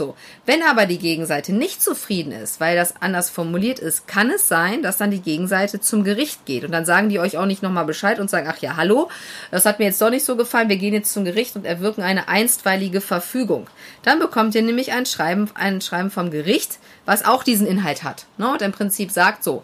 So. 0.00 0.16
Wenn 0.46 0.62
aber 0.62 0.86
die 0.86 0.98
Gegenseite 0.98 1.52
nicht 1.52 1.82
zufrieden 1.82 2.32
ist, 2.32 2.58
weil 2.58 2.74
das 2.74 2.94
anders 3.02 3.28
formuliert 3.28 3.78
ist, 3.78 4.06
kann 4.06 4.30
es 4.30 4.48
sein, 4.48 4.82
dass 4.82 4.96
dann 4.96 5.10
die 5.10 5.20
Gegenseite 5.20 5.78
zum 5.80 6.04
Gericht 6.04 6.46
geht. 6.46 6.64
Und 6.64 6.72
dann 6.72 6.86
sagen 6.86 7.10
die 7.10 7.18
euch 7.18 7.36
auch 7.36 7.44
nicht 7.44 7.62
nochmal 7.62 7.84
Bescheid 7.84 8.18
und 8.18 8.30
sagen, 8.30 8.48
ach 8.50 8.56
ja, 8.62 8.76
hallo, 8.76 9.10
das 9.50 9.66
hat 9.66 9.78
mir 9.78 9.84
jetzt 9.84 10.00
doch 10.00 10.08
nicht 10.08 10.24
so 10.24 10.36
gefallen, 10.36 10.70
wir 10.70 10.78
gehen 10.78 10.94
jetzt 10.94 11.12
zum 11.12 11.26
Gericht 11.26 11.54
und 11.54 11.66
erwirken 11.66 12.02
eine 12.02 12.28
einstweilige 12.28 13.02
Verfügung. 13.02 13.66
Dann 14.02 14.20
bekommt 14.20 14.54
ihr 14.54 14.62
nämlich 14.62 14.92
ein 14.92 15.04
Schreiben, 15.04 15.50
ein 15.52 15.82
Schreiben 15.82 16.10
vom 16.10 16.30
Gericht, 16.30 16.78
was 17.04 17.26
auch 17.26 17.42
diesen 17.42 17.66
Inhalt 17.66 18.02
hat. 18.02 18.24
Ne? 18.38 18.50
Und 18.50 18.62
im 18.62 18.72
Prinzip 18.72 19.10
sagt 19.10 19.44
so, 19.44 19.62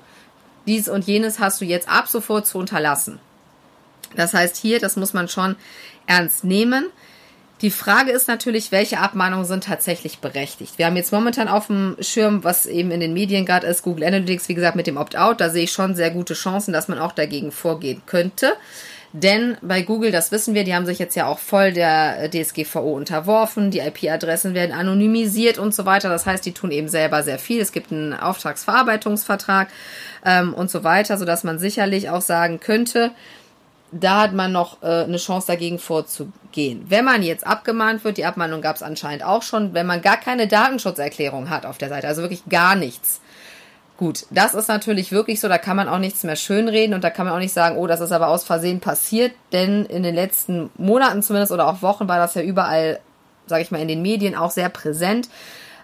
dies 0.67 0.89
und 0.89 1.07
jenes 1.07 1.39
hast 1.39 1.63
du 1.63 1.65
jetzt 1.65 1.89
ab 1.89 2.09
sofort 2.09 2.47
zu 2.47 2.59
unterlassen. 2.59 3.21
Das 4.17 4.35
heißt 4.35 4.57
hier, 4.57 4.81
das 4.81 4.97
muss 4.97 5.13
man 5.13 5.29
schon 5.29 5.57
ernst 6.07 6.45
nehmen. 6.45 6.87
Die 7.63 7.71
Frage 7.71 8.11
ist 8.11 8.29
natürlich, 8.29 8.71
welche 8.71 8.99
Abmahnungen 8.99 9.47
sind 9.47 9.65
tatsächlich 9.65 10.19
berechtigt. 10.19 10.75
Wir 10.77 10.87
haben 10.87 10.97
jetzt 10.97 11.13
momentan 11.13 11.49
auf 11.49 11.69
dem 11.69 11.97
Schirm, 12.01 12.45
was 12.45 12.67
eben 12.67 12.91
in 12.91 13.01
den 13.01 13.15
Medien 13.15 13.47
gerade 13.47 13.67
ist, 13.67 13.83
Google 13.83 14.05
Analytics, 14.05 14.51
wie 14.51 14.55
gesagt, 14.55 14.77
mit 14.77 14.87
dem 14.87 14.99
Opt-out. 14.99 15.41
Da 15.41 15.49
sehe 15.49 15.65
ich 15.65 15.73
schon 15.73 15.95
sehr 15.95 16.11
gute 16.11 16.35
Chancen, 16.35 16.75
dass 16.75 16.89
man 16.89 16.99
auch 16.99 17.13
dagegen 17.13 17.53
vorgehen 17.53 18.03
könnte. 18.05 18.53
Denn 19.15 19.57
bei 19.63 19.81
Google, 19.81 20.13
das 20.13 20.31
wissen 20.33 20.55
wir, 20.55 20.65
die 20.65 20.75
haben 20.75 20.85
sich 20.85 20.99
jetzt 20.99 21.15
ja 21.15 21.27
auch 21.27 21.39
voll 21.39 21.73
der 21.73 22.31
DSGVO 22.31 22.93
unterworfen. 22.95 23.71
Die 23.71 23.79
IP-Adressen 23.79 24.53
werden 24.53 24.73
anonymisiert 24.73 25.57
und 25.57 25.75
so 25.75 25.87
weiter. 25.87 26.11
Das 26.11 26.27
heißt, 26.27 26.45
die 26.45 26.53
tun 26.53 26.71
eben 26.71 26.89
selber 26.89 27.23
sehr 27.23 27.39
viel. 27.39 27.63
Es 27.63 27.73
gibt 27.73 27.91
einen 27.91 28.13
Auftragsverarbeitungsvertrag 28.13 29.69
ähm, 30.27 30.53
und 30.53 30.71
so 30.71 30.85
weiter, 30.85 31.17
sodass 31.17 31.45
man 31.45 31.59
sicherlich 31.59 32.11
auch 32.11 32.21
sagen 32.21 32.61
könnte, 32.61 33.13
da 33.93 34.23
hat 34.23 34.33
man 34.33 34.53
noch 34.53 34.83
äh, 34.83 35.05
eine 35.05 35.17
Chance 35.17 35.47
dagegen 35.47 35.79
vorzugehen. 35.79 36.87
Wenn 36.89 37.05
man 37.05 37.23
jetzt 37.23 37.47
abgemahnt 37.47 38.05
wird, 38.05 38.17
die 38.17 38.25
Abmahnung 38.25 38.61
gab 38.61 38.77
es 38.77 38.83
anscheinend 38.83 39.25
auch 39.25 39.43
schon, 39.43 39.75
wenn 39.75 39.87
man 39.87 40.03
gar 40.03 40.17
keine 40.17 40.49
Datenschutzerklärung 40.49 41.51
hat 41.51 41.67
auf 41.67 41.79
der 41.79 41.89
Seite, 41.89 42.09
also 42.09 42.23
wirklich 42.23 42.49
gar 42.49 42.75
nichts. 42.75 43.21
Gut, 43.97 44.27
das 44.31 44.53
ist 44.53 44.69
natürlich 44.69 45.11
wirklich 45.11 45.41
so, 45.41 45.49
da 45.49 45.57
kann 45.57 45.77
man 45.77 45.89
auch 45.89 45.99
nichts 45.99 46.23
mehr 46.23 46.37
schönreden 46.37 46.95
und 46.95 47.03
da 47.03 47.09
kann 47.09 47.25
man 47.25 47.35
auch 47.35 47.41
nicht 47.41 47.55
sagen, 47.55 47.79
oh, 47.79 47.87
das 47.87 48.01
ist 48.01 48.13
aber 48.13 48.29
aus 48.29 48.45
Versehen 48.45 48.81
passiert, 48.81 49.33
denn 49.53 49.87
in 49.87 50.03
den 50.03 50.15
letzten 50.15 50.71
Monaten 50.77 51.23
zumindest 51.23 51.53
oder 51.53 51.67
auch 51.67 51.81
Wochen 51.81 52.07
war 52.07 52.19
das 52.19 52.35
ja 52.35 52.43
überall, 52.43 53.01
sage 53.47 53.63
ich 53.63 53.71
mal, 53.71 53.81
in 53.81 53.89
den 53.89 54.03
Medien 54.03 54.35
auch 54.35 54.51
sehr 54.51 54.69
präsent, 54.69 55.31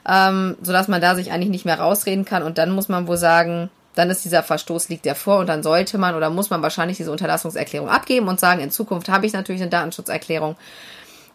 ähm, 0.07 0.57
sodass 0.61 0.89
man 0.89 1.01
da 1.01 1.15
sich 1.15 1.33
eigentlich 1.33 1.49
nicht 1.49 1.65
mehr 1.65 1.81
rausreden 1.81 2.27
kann 2.27 2.43
und 2.43 2.59
dann 2.59 2.73
muss 2.73 2.91
man 2.91 3.07
wohl 3.07 3.17
sagen, 3.17 3.71
dann 3.95 4.11
ist 4.11 4.25
dieser 4.25 4.43
Verstoß 4.43 4.89
liegt 4.89 5.07
ja 5.07 5.15
vor 5.15 5.39
und 5.39 5.49
dann 5.49 5.63
sollte 5.63 5.99
man 5.99 6.15
oder 6.15 6.31
muss 6.31 6.51
man 6.51 6.63
wahrscheinlich 6.63 6.97
diese 6.97 7.13
Unterlassungserklärung 7.13 7.89
abgeben 7.89 8.29
und 8.29 8.41
sagen, 8.41 8.61
in 8.61 8.71
Zukunft 8.71 9.09
habe 9.09 9.27
ich 9.27 9.33
natürlich 9.33 9.63
eine 9.63 9.71
Datenschutzerklärung 9.71 10.57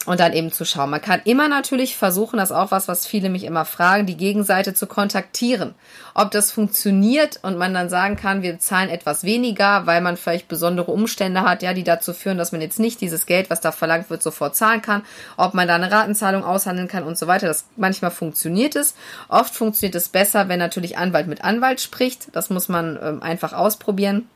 und 0.07 0.21
dann 0.21 0.31
eben 0.31 0.53
zu 0.53 0.63
schauen. 0.63 0.89
Man 0.89 1.01
kann 1.01 1.21
immer 1.25 1.49
natürlich 1.49 1.97
versuchen, 1.97 2.37
das 2.37 2.49
ist 2.49 2.55
auch 2.55 2.71
was, 2.71 2.87
was 2.87 3.05
viele 3.05 3.29
mich 3.29 3.43
immer 3.43 3.65
fragen, 3.65 4.05
die 4.05 4.15
Gegenseite 4.15 4.73
zu 4.73 4.87
kontaktieren. 4.87 5.75
Ob 6.13 6.31
das 6.31 6.49
funktioniert 6.53 7.41
und 7.43 7.57
man 7.57 7.73
dann 7.73 7.89
sagen 7.89 8.15
kann, 8.15 8.41
wir 8.41 8.57
zahlen 8.57 8.89
etwas 8.89 9.25
weniger, 9.25 9.85
weil 9.85 9.99
man 9.99 10.15
vielleicht 10.15 10.47
besondere 10.47 10.91
Umstände 10.91 11.41
hat, 11.41 11.61
ja, 11.61 11.73
die 11.73 11.83
dazu 11.83 12.13
führen, 12.13 12.37
dass 12.37 12.53
man 12.53 12.61
jetzt 12.61 12.79
nicht 12.79 13.01
dieses 13.01 13.25
Geld, 13.25 13.49
was 13.49 13.59
da 13.59 13.73
verlangt 13.73 14.09
wird, 14.09 14.23
sofort 14.23 14.55
zahlen 14.55 14.81
kann. 14.81 15.03
Ob 15.35 15.53
man 15.53 15.67
da 15.67 15.75
eine 15.75 15.91
Ratenzahlung 15.91 16.45
aushandeln 16.45 16.87
kann 16.87 17.03
und 17.03 17.17
so 17.17 17.27
weiter. 17.27 17.47
Das 17.47 17.65
manchmal 17.75 18.11
funktioniert 18.11 18.77
es. 18.77 18.95
Oft 19.27 19.53
funktioniert 19.53 19.95
es 19.95 20.07
besser, 20.07 20.47
wenn 20.47 20.59
natürlich 20.59 20.97
Anwalt 20.97 21.27
mit 21.27 21.43
Anwalt 21.43 21.81
spricht. 21.81 22.29
Das 22.33 22.49
muss 22.49 22.69
man 22.69 22.97
ähm, 23.03 23.21
einfach 23.21 23.51
ausprobieren. 23.51 24.29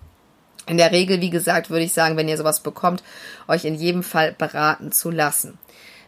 In 0.68 0.78
der 0.78 0.92
Regel, 0.92 1.22
wie 1.22 1.30
gesagt, 1.30 1.70
würde 1.70 1.84
ich 1.84 1.94
sagen, 1.94 2.18
wenn 2.18 2.30
ihr 2.30 2.38
sowas 2.38 2.60
bekommt, 2.60 3.04
euch 3.48 3.66
in 3.66 3.76
jedem 3.76 4.04
Fall 4.04 4.34
beraten 4.38 4.92
zu 4.92 5.10
lassen. 5.10 5.58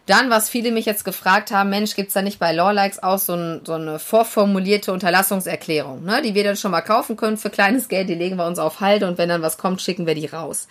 Dann, 0.06 0.28
was 0.28 0.50
viele 0.50 0.70
mich 0.70 0.84
jetzt 0.84 1.04
gefragt 1.04 1.50
haben, 1.50 1.70
Mensch, 1.70 1.94
gibt's 1.96 2.12
da 2.12 2.20
nicht 2.20 2.38
bei 2.38 2.52
Lawlikes 2.52 3.02
auch 3.02 3.18
so, 3.18 3.34
ein, 3.34 3.62
so 3.64 3.72
eine 3.72 3.98
vorformulierte 3.98 4.92
Unterlassungserklärung, 4.92 6.04
ne, 6.04 6.20
die 6.20 6.34
wir 6.34 6.44
dann 6.44 6.56
schon 6.56 6.72
mal 6.72 6.82
kaufen 6.82 7.16
können 7.16 7.38
für 7.38 7.48
kleines 7.48 7.88
Geld, 7.88 8.10
die 8.10 8.14
legen 8.14 8.36
wir 8.36 8.46
uns 8.46 8.58
auf 8.58 8.80
Halde 8.80 9.08
und 9.08 9.16
wenn 9.16 9.30
dann 9.30 9.40
was 9.40 9.56
kommt, 9.56 9.80
schicken 9.80 10.06
wir 10.06 10.14
die 10.14 10.26
raus. 10.26 10.68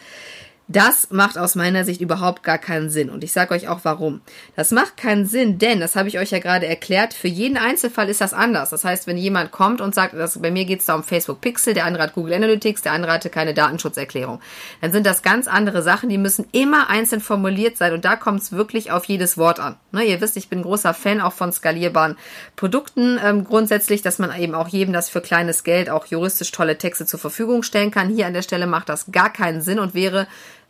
Das 0.73 1.11
macht 1.11 1.37
aus 1.37 1.53
meiner 1.53 1.85
Sicht 1.85 2.01
überhaupt 2.01 2.41
gar 2.41 2.57
keinen 2.57 2.89
Sinn. 2.89 3.11
Und 3.11 3.23
ich 3.23 3.31
sage 3.31 3.53
euch 3.53 3.67
auch 3.67 3.81
warum. 3.83 4.21
Das 4.55 4.71
macht 4.71 4.97
keinen 4.97 5.27
Sinn, 5.27 5.59
denn, 5.59 5.79
das 5.79 5.95
habe 5.95 6.07
ich 6.07 6.17
euch 6.17 6.31
ja 6.31 6.39
gerade 6.39 6.65
erklärt, 6.65 7.13
für 7.13 7.27
jeden 7.27 7.57
Einzelfall 7.57 8.09
ist 8.09 8.21
das 8.21 8.33
anders. 8.33 8.71
Das 8.71 8.83
heißt, 8.83 9.05
wenn 9.05 9.15
jemand 9.15 9.51
kommt 9.51 9.81
und 9.81 9.93
sagt, 9.93 10.15
dass, 10.15 10.41
bei 10.41 10.49
mir 10.49 10.65
geht 10.65 10.79
es 10.79 10.87
da 10.87 10.95
um 10.95 11.03
Facebook 11.03 11.41
Pixel, 11.41 11.75
der 11.75 11.85
andere 11.85 12.01
hat 12.01 12.15
Google 12.15 12.33
Analytics, 12.33 12.81
der 12.81 12.93
andere 12.93 13.11
hatte 13.11 13.29
keine 13.29 13.53
Datenschutzerklärung, 13.53 14.39
dann 14.81 14.91
sind 14.91 15.05
das 15.05 15.21
ganz 15.21 15.47
andere 15.47 15.83
Sachen, 15.83 16.09
die 16.09 16.17
müssen 16.17 16.47
immer 16.53 16.89
einzeln 16.89 17.21
formuliert 17.21 17.77
sein. 17.77 17.93
Und 17.93 18.03
da 18.03 18.15
kommt 18.15 18.41
es 18.41 18.51
wirklich 18.51 18.91
auf 18.91 19.05
jedes 19.05 19.37
Wort 19.37 19.59
an. 19.59 19.75
Ne, 19.91 20.05
ihr 20.05 20.21
wisst, 20.21 20.37
ich 20.37 20.49
bin 20.49 20.63
großer 20.63 20.95
Fan 20.95 21.21
auch 21.21 21.33
von 21.33 21.51
skalierbaren 21.51 22.17
Produkten 22.55 23.19
ähm, 23.23 23.43
grundsätzlich, 23.43 24.01
dass 24.01 24.17
man 24.17 24.35
eben 24.41 24.55
auch 24.55 24.69
jedem 24.69 24.91
das 24.91 25.11
für 25.11 25.21
kleines 25.21 25.63
Geld 25.63 25.91
auch 25.91 26.07
juristisch 26.07 26.51
tolle 26.51 26.79
Texte 26.79 27.05
zur 27.05 27.19
Verfügung 27.19 27.61
stellen 27.61 27.91
kann. 27.91 28.09
Hier 28.09 28.25
an 28.25 28.33
der 28.33 28.41
Stelle 28.41 28.65
macht 28.65 28.89
das 28.89 29.11
gar 29.11 29.31
keinen 29.31 29.61
Sinn 29.61 29.77
und 29.77 29.93
wäre 29.93 30.25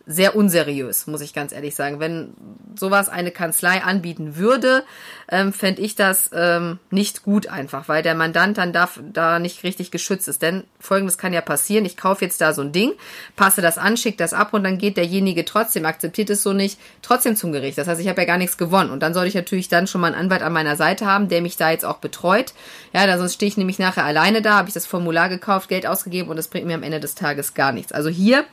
sehr 0.05 0.35
unseriös, 0.35 1.07
muss 1.07 1.21
ich 1.21 1.33
ganz 1.33 1.53
ehrlich 1.53 1.75
sagen. 1.75 2.01
Wenn 2.01 2.33
sowas 2.77 3.07
eine 3.07 3.31
Kanzlei 3.31 3.81
anbieten 3.81 4.35
würde, 4.35 4.83
ähm, 5.29 5.53
fände 5.53 5.81
ich 5.81 5.95
das 5.95 6.29
ähm, 6.33 6.79
nicht 6.89 7.23
gut 7.23 7.47
einfach, 7.47 7.87
weil 7.87 8.03
der 8.03 8.13
Mandant 8.13 8.57
dann 8.57 8.73
darf, 8.73 8.99
da 9.13 9.39
nicht 9.39 9.63
richtig 9.63 9.91
geschützt 9.91 10.27
ist. 10.27 10.41
Denn 10.41 10.65
folgendes 10.77 11.17
kann 11.17 11.31
ja 11.31 11.39
passieren, 11.39 11.85
ich 11.85 11.95
kaufe 11.95 12.25
jetzt 12.25 12.41
da 12.41 12.51
so 12.51 12.61
ein 12.61 12.73
Ding, 12.73 12.91
passe 13.37 13.61
das 13.61 13.77
an, 13.77 13.95
schicke 13.95 14.17
das 14.17 14.33
ab 14.33 14.53
und 14.53 14.65
dann 14.65 14.77
geht 14.77 14.97
derjenige 14.97 15.45
trotzdem, 15.45 15.85
akzeptiert 15.85 16.29
es 16.29 16.43
so 16.43 16.51
nicht, 16.51 16.79
trotzdem 17.01 17.37
zum 17.37 17.53
Gericht. 17.53 17.77
Das 17.77 17.87
heißt, 17.87 18.01
ich 18.01 18.09
habe 18.09 18.19
ja 18.19 18.27
gar 18.27 18.37
nichts 18.37 18.57
gewonnen. 18.57 18.91
Und 18.91 19.01
dann 19.01 19.13
soll 19.13 19.25
ich 19.25 19.35
natürlich 19.35 19.69
dann 19.69 19.87
schon 19.87 20.01
mal 20.01 20.07
einen 20.07 20.21
Anwalt 20.25 20.41
an 20.41 20.51
meiner 20.51 20.75
Seite 20.75 21.05
haben, 21.05 21.29
der 21.29 21.41
mich 21.41 21.55
da 21.55 21.71
jetzt 21.71 21.85
auch 21.85 21.99
betreut. 21.99 22.53
Ja, 22.91 23.07
da 23.07 23.17
sonst 23.17 23.35
stehe 23.35 23.47
ich 23.47 23.57
nämlich 23.57 23.79
nachher 23.79 24.03
alleine 24.03 24.41
da, 24.41 24.57
habe 24.57 24.67
ich 24.67 24.73
das 24.73 24.85
Formular 24.85 25.29
gekauft, 25.29 25.69
Geld 25.69 25.87
ausgegeben 25.87 26.29
und 26.29 26.37
es 26.37 26.49
bringt 26.49 26.67
mir 26.67 26.75
am 26.75 26.83
Ende 26.83 26.99
des 26.99 27.15
Tages 27.15 27.53
gar 27.53 27.71
nichts. 27.71 27.93
Also 27.93 28.09
hier 28.09 28.43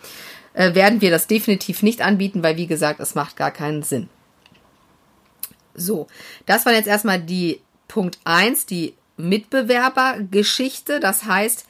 äh, 0.54 0.75
werden 0.75 1.00
wir 1.00 1.11
das 1.11 1.26
definitiv 1.26 1.83
nicht 1.83 2.02
anbieten, 2.02 2.42
weil 2.42 2.57
wie 2.57 2.66
gesagt, 2.66 3.00
es 3.00 3.14
macht 3.14 3.37
gar 3.37 3.50
keinen 3.50 3.83
Sinn. 3.83 4.09
So, 5.75 6.09
das 6.47 6.66
war 6.66 6.73
jetzt 6.73 6.88
erstmal 6.88 7.21
die 7.21 7.61
Punkt 7.88 8.19
1, 8.25 8.66
die 8.66 8.95
Mitbewerbergeschichte. 9.16 11.00
Das 11.00 11.25
heißt, 11.25 11.66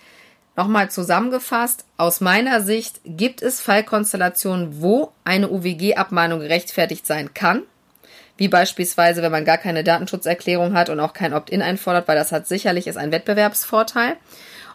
nochmal 0.57 0.91
zusammengefasst, 0.91 1.85
aus 1.97 2.21
meiner 2.21 2.61
Sicht 2.63 3.01
gibt 3.05 3.43
es 3.43 3.61
Fallkonstellationen, 3.61 4.81
wo 4.81 5.13
eine 5.25 5.51
UWG-Abmahnung 5.51 6.41
gerechtfertigt 6.41 7.07
sein 7.07 7.35
kann. 7.35 7.63
Wie 8.37 8.49
beispielsweise, 8.49 9.23
wenn 9.23 9.33
man 9.33 9.45
gar 9.45 9.59
keine 9.59 9.85
Datenschutzerklärung 9.85 10.73
hat 10.73 10.89
und 10.89 10.99
auch 10.99 11.13
kein 11.13 11.35
Opt-in 11.35 11.61
einfordert, 11.61 12.09
weil 12.09 12.17
das 12.17 12.33
hat 12.33 12.49
sicherlich 12.49 12.87
ist 12.87 12.97
ein 12.97 13.13
Wettbewerbsvorteil. 13.13 14.17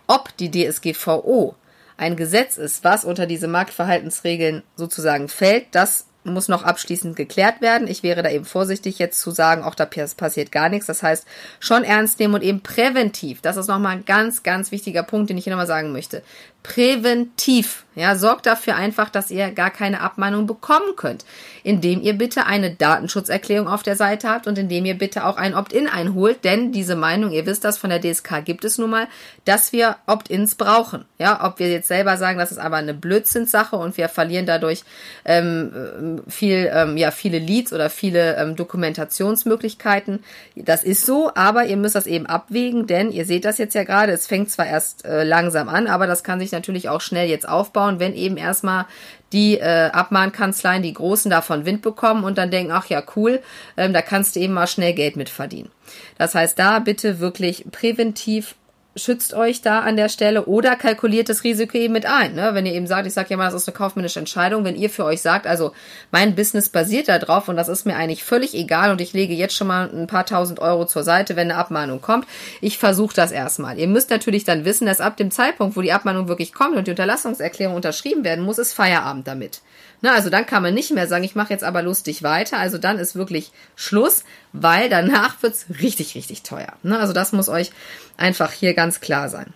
Ob 0.05 0.37
die 0.37 0.51
DSGVO 0.51 1.55
ein 1.97 2.15
Gesetz 2.15 2.57
ist, 2.57 2.83
was 2.83 3.05
unter 3.05 3.25
diese 3.25 3.47
Marktverhaltensregeln 3.47 4.63
sozusagen 4.75 5.27
fällt, 5.27 5.67
das 5.71 6.07
muss 6.23 6.47
noch 6.47 6.63
abschließend 6.63 7.15
geklärt 7.15 7.61
werden. 7.61 7.87
Ich 7.87 8.01
wäre 8.01 8.23
da 8.23 8.31
eben 8.31 8.45
vorsichtig 8.45 8.97
jetzt 8.97 9.21
zu 9.21 9.29
sagen, 9.29 9.63
auch 9.63 9.75
da 9.75 9.85
passiert 9.85 10.51
gar 10.51 10.69
nichts. 10.69 10.87
Das 10.87 11.03
heißt, 11.03 11.25
schon 11.59 11.83
ernst 11.83 12.19
nehmen 12.19 12.33
und 12.33 12.41
eben 12.41 12.61
präventiv. 12.61 13.41
Das 13.41 13.57
ist 13.57 13.67
nochmal 13.67 13.97
ein 13.97 14.05
ganz, 14.05 14.41
ganz 14.41 14.71
wichtiger 14.71 15.03
Punkt, 15.03 15.29
den 15.29 15.37
ich 15.37 15.43
hier 15.43 15.51
nochmal 15.51 15.67
sagen 15.67 15.91
möchte 15.91 16.23
präventiv. 16.65 17.85
Ja, 17.95 18.17
sorgt 18.17 18.45
dafür 18.45 18.75
einfach, 18.75 19.09
dass 19.09 19.31
ihr 19.31 19.51
gar 19.51 19.69
keine 19.69 20.01
Abmahnung 20.01 20.47
bekommen 20.47 20.97
könnt, 20.97 21.23
indem 21.63 22.01
ihr 22.01 22.11
bitte 22.11 22.45
eine 22.45 22.71
Datenschutzerklärung 22.71 23.69
auf 23.69 23.83
der 23.83 23.95
Seite 23.95 24.29
habt 24.29 24.47
und 24.47 24.57
indem 24.57 24.83
ihr 24.83 24.97
bitte 24.97 25.25
auch 25.25 25.37
ein 25.37 25.55
Opt-in 25.55 25.87
einholt, 25.87 26.43
denn 26.43 26.73
diese 26.73 26.97
Meinung, 26.97 27.31
ihr 27.31 27.45
wisst 27.45 27.63
das 27.63 27.77
von 27.77 27.89
der 27.89 28.01
DSK 28.01 28.43
gibt 28.43 28.65
es 28.65 28.77
nun 28.77 28.89
mal, 28.89 29.07
dass 29.45 29.71
wir 29.71 29.95
Opt-ins 30.07 30.55
brauchen. 30.55 31.05
Ja, 31.17 31.45
ob 31.45 31.59
wir 31.59 31.71
jetzt 31.71 31.87
selber 31.87 32.17
sagen, 32.17 32.37
das 32.37 32.51
ist 32.51 32.57
aber 32.57 32.75
eine 32.75 32.93
Blödsinnssache 32.93 33.77
und 33.77 33.95
wir 33.95 34.09
verlieren 34.09 34.45
dadurch 34.45 34.83
ähm, 35.23 36.21
viel, 36.27 36.69
ähm, 36.73 36.97
ja, 36.97 37.11
viele 37.11 37.39
Leads 37.39 37.71
oder 37.71 37.89
viele 37.89 38.35
ähm, 38.35 38.57
Dokumentationsmöglichkeiten. 38.57 40.21
Das 40.57 40.83
ist 40.83 41.05
so, 41.05 41.31
aber 41.33 41.63
ihr 41.63 41.77
müsst 41.77 41.95
das 41.95 42.07
eben 42.07 42.25
abwägen, 42.25 42.87
denn 42.87 43.09
ihr 43.09 43.23
seht 43.23 43.45
das 43.45 43.57
jetzt 43.57 43.73
ja 43.73 43.85
gerade, 43.85 44.11
es 44.11 44.27
fängt 44.27 44.51
zwar 44.51 44.67
erst 44.67 45.05
äh, 45.05 45.23
langsam 45.23 45.69
an, 45.69 45.87
aber 45.87 46.07
das 46.07 46.25
kann 46.25 46.41
sich 46.41 46.51
natürlich 46.55 46.89
auch 46.89 47.01
schnell 47.01 47.29
jetzt 47.29 47.47
aufbauen, 47.47 47.99
wenn 47.99 48.15
eben 48.15 48.37
erstmal 48.37 48.85
die 49.31 49.59
äh, 49.59 49.89
Abmahnkanzleien, 49.91 50.81
die 50.81 50.93
Großen 50.93 51.29
davon 51.29 51.65
Wind 51.65 51.81
bekommen 51.81 52.23
und 52.23 52.37
dann 52.37 52.51
denken, 52.51 52.71
ach 52.71 52.87
ja, 52.87 53.03
cool, 53.15 53.41
ähm, 53.77 53.93
da 53.93 54.01
kannst 54.01 54.35
du 54.35 54.39
eben 54.39 54.53
mal 54.53 54.67
schnell 54.67 54.93
Geld 54.93 55.17
mit 55.17 55.29
verdienen. 55.29 55.69
Das 56.17 56.33
heißt, 56.33 56.57
da 56.57 56.79
bitte 56.79 57.19
wirklich 57.19 57.65
präventiv 57.71 58.55
schützt 58.95 59.33
euch 59.33 59.61
da 59.61 59.79
an 59.79 59.97
der 59.97 60.07
Stelle 60.07 60.45
oder 60.45 60.75
kalkuliert 60.75 61.27
das 61.27 61.43
Risiko 61.43 61.77
eben 61.77 61.93
mit 61.93 62.05
ein. 62.05 62.33
Ne? 62.33 62.51
Wenn 62.53 62.65
ihr 62.65 62.73
eben 62.73 62.87
sagt, 62.87 63.05
ich 63.05 63.13
sage 63.13 63.29
ja 63.31 63.37
mal, 63.37 63.45
das 63.45 63.53
ist 63.53 63.67
eine 63.67 63.75
kaufmännische 63.75 64.19
Entscheidung, 64.19 64.63
wenn 64.63 64.75
ihr 64.75 64.89
für 64.89 65.03
euch 65.03 65.21
sagt, 65.21 65.47
also 65.47 65.73
mein 66.11 66.35
Business 66.35 66.69
basiert 66.69 67.09
da 67.09 67.19
drauf 67.19 67.49
und 67.49 67.57
das 67.57 67.67
ist 67.67 67.85
mir 67.85 67.95
eigentlich 67.95 68.23
völlig 68.23 68.53
egal 68.53 68.91
und 68.91 69.01
ich 69.01 69.11
lege 69.13 69.33
jetzt 69.33 69.55
schon 69.55 69.67
mal 69.67 69.89
ein 69.93 70.07
paar 70.07 70.25
tausend 70.25 70.59
Euro 70.59 70.85
zur 70.85 71.03
Seite, 71.03 71.35
wenn 71.35 71.51
eine 71.51 71.59
Abmahnung 71.59 71.99
kommt. 71.99 72.25
Ich 72.61 72.77
versuche 72.77 73.15
das 73.15 73.31
erstmal. 73.31 73.77
Ihr 73.77 73.87
müsst 73.87 74.11
natürlich 74.11 74.45
dann 74.45 74.63
wissen, 74.63 74.85
dass 74.85 75.01
ab 75.01 75.17
dem 75.17 75.29
Zeitpunkt, 75.29 75.75
wo 75.75 75.81
die 75.81 75.91
Abmahnung 75.91 76.29
wirklich 76.29 76.53
kommt 76.53 76.77
und 76.77 76.87
die 76.87 76.91
Unterlassungserklärung 76.91 77.75
unterschrieben 77.75 78.23
werden 78.23 78.45
muss, 78.45 78.59
ist 78.59 78.73
Feierabend 78.73 79.27
damit. 79.27 79.61
Na, 80.01 80.13
also 80.13 80.29
dann 80.29 80.45
kann 80.45 80.63
man 80.63 80.73
nicht 80.73 80.91
mehr 80.91 81.07
sagen, 81.07 81.23
ich 81.23 81.35
mache 81.35 81.51
jetzt 81.53 81.63
aber 81.63 81.81
lustig 81.81 82.23
weiter. 82.23 82.57
Also 82.57 82.77
dann 82.77 82.99
ist 82.99 83.15
wirklich 83.15 83.51
Schluss, 83.75 84.23
weil 84.53 84.89
danach 84.89 85.41
wird's 85.41 85.65
richtig, 85.81 86.15
richtig 86.15 86.43
teuer. 86.43 86.73
Ne? 86.83 86.99
Also 86.99 87.13
das 87.13 87.31
muss 87.31 87.49
euch 87.49 87.71
einfach 88.17 88.51
hier 88.51 88.73
ganz 88.73 88.99
klar 88.99 89.29
sein. 89.29 89.53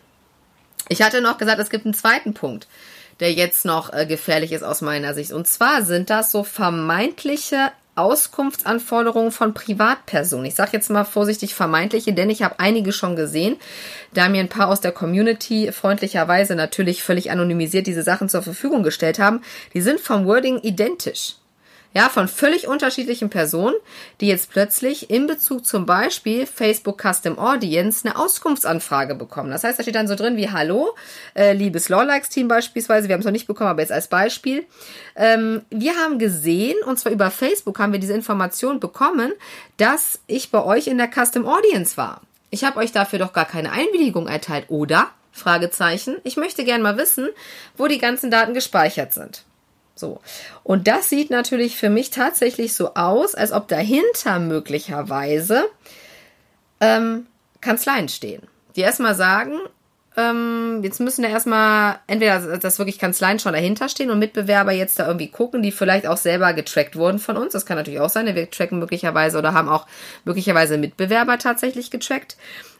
Ich 0.87 1.01
hatte 1.01 1.21
noch 1.21 1.37
gesagt, 1.37 1.59
es 1.59 1.69
gibt 1.69 1.85
einen 1.85 1.93
zweiten 1.93 2.33
Punkt, 2.33 2.67
der 3.19 3.31
jetzt 3.33 3.65
noch 3.65 3.93
äh, 3.93 4.05
gefährlich 4.05 4.51
ist 4.51 4.63
aus 4.63 4.81
meiner 4.81 5.13
Sicht. 5.13 5.31
Und 5.31 5.47
zwar 5.47 5.83
sind 5.83 6.09
das 6.09 6.31
so 6.31 6.43
vermeintliche 6.43 7.71
Auskunftsanforderungen 7.99 9.31
von 9.31 9.53
Privatpersonen. 9.53 10.45
Ich 10.45 10.55
sage 10.55 10.71
jetzt 10.73 10.89
mal 10.89 11.03
vorsichtig 11.03 11.53
vermeintliche, 11.53 12.13
denn 12.13 12.29
ich 12.29 12.41
habe 12.43 12.59
einige 12.59 12.91
schon 12.91 13.15
gesehen, 13.15 13.57
da 14.13 14.29
mir 14.29 14.39
ein 14.39 14.49
paar 14.49 14.69
aus 14.69 14.81
der 14.81 14.91
Community 14.91 15.71
freundlicherweise 15.71 16.55
natürlich 16.55 17.03
völlig 17.03 17.31
anonymisiert 17.31 17.87
diese 17.87 18.03
Sachen 18.03 18.29
zur 18.29 18.41
Verfügung 18.41 18.83
gestellt 18.83 19.19
haben. 19.19 19.41
Die 19.73 19.81
sind 19.81 19.99
vom 19.99 20.25
Wording 20.25 20.59
identisch 20.61 21.38
ja, 21.93 22.07
von 22.07 22.27
völlig 22.27 22.67
unterschiedlichen 22.67 23.29
Personen, 23.31 23.75
die 24.21 24.27
jetzt 24.27 24.51
plötzlich 24.51 25.09
in 25.09 25.25
Bezug 25.25 25.65
zum 25.65 25.87
Beispiel 25.87 26.45
Facebook 26.45 27.01
Custom 27.01 27.39
Audience 27.39 28.07
eine 28.07 28.17
Auskunftsanfrage 28.17 29.15
bekommen. 29.15 29.49
Das 29.49 29.63
heißt, 29.63 29.79
da 29.79 29.83
steht 29.83 29.95
dann 29.95 30.07
so 30.07 30.15
drin 30.15 30.37
wie 30.37 30.49
Hallo, 30.49 30.95
äh, 31.35 31.53
liebes 31.53 31.89
Lawlikes-Team 31.89 32.47
beispielsweise, 32.47 33.07
wir 33.07 33.13
haben 33.13 33.21
es 33.21 33.25
noch 33.25 33.31
nicht 33.31 33.47
bekommen, 33.47 33.71
aber 33.71 33.81
jetzt 33.81 33.91
als 33.91 34.07
Beispiel. 34.07 34.65
Ähm, 35.15 35.63
wir 35.71 35.95
haben 35.95 36.19
gesehen, 36.19 36.75
und 36.85 36.99
zwar 36.99 37.11
über 37.11 37.31
Facebook 37.31 37.79
haben 37.79 37.91
wir 37.91 37.99
diese 37.99 38.13
Information 38.13 38.79
bekommen, 38.79 39.33
dass 39.77 40.19
ich 40.27 40.51
bei 40.51 40.63
euch 40.63 40.85
in 40.87 40.99
der 40.99 41.09
Custom 41.09 41.47
Audience 41.47 41.97
war. 41.97 42.21
Ich 42.51 42.63
habe 42.63 42.77
euch 42.77 42.91
dafür 42.91 43.17
doch 43.19 43.33
gar 43.33 43.45
keine 43.45 43.71
Einwilligung 43.71 44.27
erteilt, 44.27 44.65
oder? 44.69 45.09
Fragezeichen. 45.31 46.17
Ich 46.23 46.37
möchte 46.37 46.63
gern 46.63 46.81
mal 46.81 46.97
wissen, 46.97 47.29
wo 47.77 47.87
die 47.87 47.99
ganzen 47.99 48.29
Daten 48.29 48.53
gespeichert 48.53 49.13
sind. 49.13 49.43
So. 49.99 50.21
Und 50.63 50.87
das 50.87 51.09
sieht 51.09 51.29
natürlich 51.29 51.77
für 51.77 51.89
mich 51.89 52.09
tatsächlich 52.09 52.73
so 52.73 52.93
aus, 52.93 53.35
als 53.35 53.51
ob 53.51 53.67
dahinter 53.67 54.39
möglicherweise 54.39 55.65
ähm, 56.79 57.27
Kanzleien 57.61 58.09
stehen. 58.09 58.43
Die 58.75 58.81
erstmal 58.81 59.15
sagen, 59.15 59.59
ähm, 60.15 60.81
jetzt 60.83 60.99
müssen 60.99 61.21
da 61.21 61.29
erstmal 61.29 61.99
entweder, 62.07 62.57
dass 62.57 62.79
wirklich 62.79 62.99
Kanzleien 62.99 63.39
schon 63.39 63.53
dahinter 63.53 63.89
stehen 63.89 64.09
und 64.09 64.19
Mitbewerber 64.19 64.71
jetzt 64.71 64.99
da 64.99 65.07
irgendwie 65.07 65.29
gucken, 65.29 65.61
die 65.61 65.71
vielleicht 65.71 66.07
auch 66.07 66.17
selber 66.17 66.53
getrackt 66.53 66.95
wurden 66.95 67.19
von 67.19 67.37
uns. 67.37 67.53
Das 67.53 67.65
kann 67.65 67.77
natürlich 67.77 67.99
auch 67.99 68.09
sein. 68.09 68.33
Wir 68.33 68.49
tracken 68.49 68.79
möglicherweise 68.79 69.37
oder 69.37 69.53
haben 69.53 69.69
auch 69.69 69.85
möglicherweise 70.25 70.77
Mitbewerber 70.77 71.37
tatsächlich 71.37 71.91
getrackt. 71.91 72.37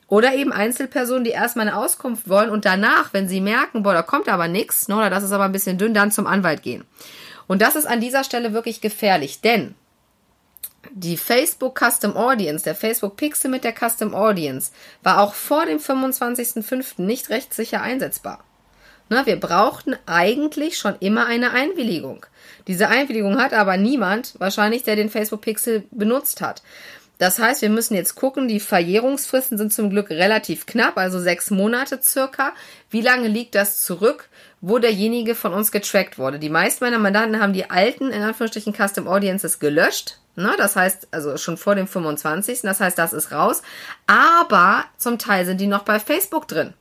Oder 0.09 0.33
eben 0.33 0.51
Einzelpersonen, 0.51 1.23
die 1.23 1.29
erstmal 1.29 1.67
eine 1.67 1.77
Auskunft 1.77 2.27
wollen 2.27 2.49
und 2.49 2.65
danach, 2.65 3.13
wenn 3.13 3.29
sie 3.29 3.41
merken, 3.41 3.83
boah, 3.83 3.93
da 3.93 4.01
kommt 4.01 4.27
aber 4.27 4.47
nichts, 4.47 4.87
ne, 4.87 4.97
oder 4.97 5.11
das 5.11 5.23
ist 5.23 5.31
aber 5.31 5.45
ein 5.45 5.51
bisschen 5.51 5.77
dünn, 5.77 5.93
dann 5.93 6.11
zum 6.11 6.25
Anwalt 6.25 6.63
gehen. 6.63 6.83
Und 7.47 7.61
das 7.61 7.75
ist 7.75 7.85
an 7.85 8.01
dieser 8.01 8.23
Stelle 8.23 8.53
wirklich 8.53 8.81
gefährlich, 8.81 9.41
denn 9.41 9.75
die 10.91 11.17
Facebook 11.17 11.79
Custom 11.79 12.15
Audience, 12.17 12.63
der 12.63 12.75
Facebook 12.75 13.17
Pixel 13.17 13.51
mit 13.51 13.63
der 13.63 13.73
Custom 13.73 14.15
Audience, 14.15 14.71
war 15.03 15.21
auch 15.21 15.33
vor 15.33 15.65
dem 15.65 15.77
25.05. 15.77 17.01
nicht 17.01 17.29
rechtssicher 17.29 17.81
einsetzbar. 17.81 18.43
Ne, 19.09 19.25
wir 19.25 19.39
brauchten 19.39 19.95
eigentlich 20.05 20.77
schon 20.77 20.95
immer 20.99 21.25
eine 21.25 21.51
Einwilligung. 21.51 22.25
Diese 22.67 22.87
Einwilligung 22.87 23.39
hat 23.39 23.53
aber 23.53 23.77
niemand, 23.77 24.39
wahrscheinlich, 24.39 24.83
der 24.83 24.95
den 24.95 25.09
Facebook 25.09 25.41
Pixel 25.41 25.83
benutzt 25.89 26.41
hat. 26.41 26.61
Das 27.19 27.37
heißt, 27.37 27.61
wir 27.61 27.69
müssen 27.69 27.95
jetzt 27.95 28.15
gucken, 28.15 28.47
die 28.47 28.61
Verjährungsfristen 28.61 29.57
sind 29.57 29.73
zum 29.73 29.89
Glück 29.89 30.09
relativ 30.09 30.65
knapp, 30.65 30.97
also 30.97 31.19
sechs 31.19 31.51
Monate 31.51 31.99
circa. 32.01 32.53
Wie 32.89 33.01
lange 33.01 33.27
liegt 33.27 33.55
das 33.55 33.83
zurück, 33.83 34.29
wo 34.61 34.79
derjenige 34.79 35.35
von 35.35 35.53
uns 35.53 35.73
getrackt 35.73 36.17
wurde? 36.17 36.39
Die 36.39 36.49
meisten 36.49 36.83
meiner 36.83 36.97
Mandanten 36.97 37.41
haben 37.41 37.51
die 37.51 37.69
alten, 37.69 38.09
in 38.09 38.23
Anführungsstrichen, 38.23 38.73
Custom 38.73 39.09
Audiences 39.09 39.59
gelöscht. 39.59 40.17
Ne? 40.37 40.53
Das 40.57 40.77
heißt, 40.77 41.09
also 41.11 41.35
schon 41.35 41.57
vor 41.57 41.75
dem 41.75 41.87
25. 41.87 42.61
Das 42.61 42.79
heißt, 42.79 42.97
das 42.97 43.11
ist 43.11 43.33
raus. 43.33 43.63
Aber 44.07 44.85
zum 44.97 45.19
Teil 45.19 45.45
sind 45.45 45.59
die 45.59 45.67
noch 45.67 45.83
bei 45.83 45.99
Facebook 45.99 46.47
drin. 46.47 46.73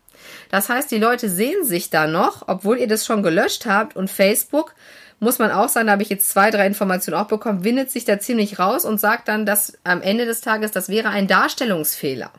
Das 0.51 0.69
heißt, 0.69 0.89
die 0.93 0.99
Leute 0.99 1.29
sehen 1.29 1.65
sich 1.65 1.91
da 1.91 2.07
noch, 2.07 2.45
obwohl 2.47 2.79
ihr 2.79 2.89
das 2.89 3.05
schon 3.05 3.25
gelöscht 3.25 3.67
habt 3.67 3.97
und 3.97 4.09
Facebook 4.09 4.75
muss 5.21 5.39
man 5.39 5.51
auch 5.51 5.69
sagen, 5.69 5.87
da 5.87 5.93
habe 5.93 6.03
ich 6.03 6.09
jetzt 6.09 6.31
zwei, 6.31 6.51
drei 6.51 6.67
Informationen 6.67 7.21
auch 7.21 7.29
bekommen, 7.29 7.65
windet 7.65 7.91
sich 7.91 8.05
da 8.05 8.19
ziemlich 8.19 8.59
raus 8.59 8.85
und 8.85 9.01
sagt 9.01 9.29
dann, 9.29 9.47
dass 9.47 9.75
am 9.85 10.03
Ende 10.03 10.27
des 10.27 10.41
Tages, 10.41 10.71
das 10.71 10.89
wäre 10.89 11.09
ein 11.09 11.27
Darstellungsfehler. 11.27 12.31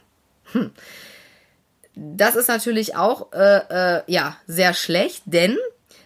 Hm. 0.53 0.71
Das 1.95 2.35
ist 2.35 2.47
natürlich 2.47 2.95
auch 2.95 3.33
äh, 3.33 3.97
äh, 3.97 4.01
ja 4.07 4.37
sehr 4.47 4.73
schlecht, 4.73 5.23
denn 5.25 5.57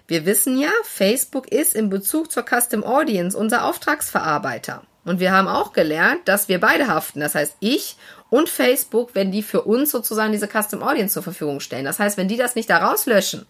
wir 0.08 0.26
wissen 0.26 0.60
ja, 0.60 0.72
Facebook 0.84 1.52
ist 1.52 1.76
in 1.76 1.90
Bezug 1.90 2.32
zur 2.32 2.44
Custom 2.44 2.84
Audience 2.84 3.38
unser 3.38 3.66
Auftragsverarbeiter. 3.66 4.84
Und 5.06 5.20
wir 5.20 5.32
haben 5.32 5.48
auch 5.48 5.74
gelernt, 5.74 6.22
dass 6.26 6.48
wir 6.48 6.60
beide 6.60 6.88
haften. 6.88 7.20
Das 7.20 7.36
heißt, 7.36 7.58
ich 7.60 7.98
und 8.30 8.50
Facebook, 8.50 9.12
wenn 9.14 9.32
die 9.32 9.44
für 9.44 9.62
uns 9.62 9.92
sozusagen 9.92 10.32
diese 10.32 10.48
Custom 10.48 10.82
Audience 10.82 11.14
zur 11.14 11.24
Verfügung 11.24 11.60
stellen. 11.60 11.86
Das 11.86 12.00
heißt, 12.00 12.18
wenn 12.18 12.28
die 12.28 12.38
das 12.38 12.56
nicht 12.56 12.70
da 12.70 12.78
rauslöschen, 12.78 13.46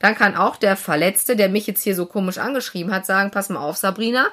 dann 0.00 0.16
kann 0.16 0.36
auch 0.36 0.56
der 0.56 0.76
Verletzte, 0.76 1.36
der 1.36 1.48
mich 1.48 1.66
jetzt 1.66 1.82
hier 1.82 1.94
so 1.94 2.06
komisch 2.06 2.38
angeschrieben 2.38 2.92
hat, 2.92 3.06
sagen, 3.06 3.30
pass 3.30 3.48
mal 3.48 3.60
auf, 3.60 3.76
Sabrina. 3.76 4.26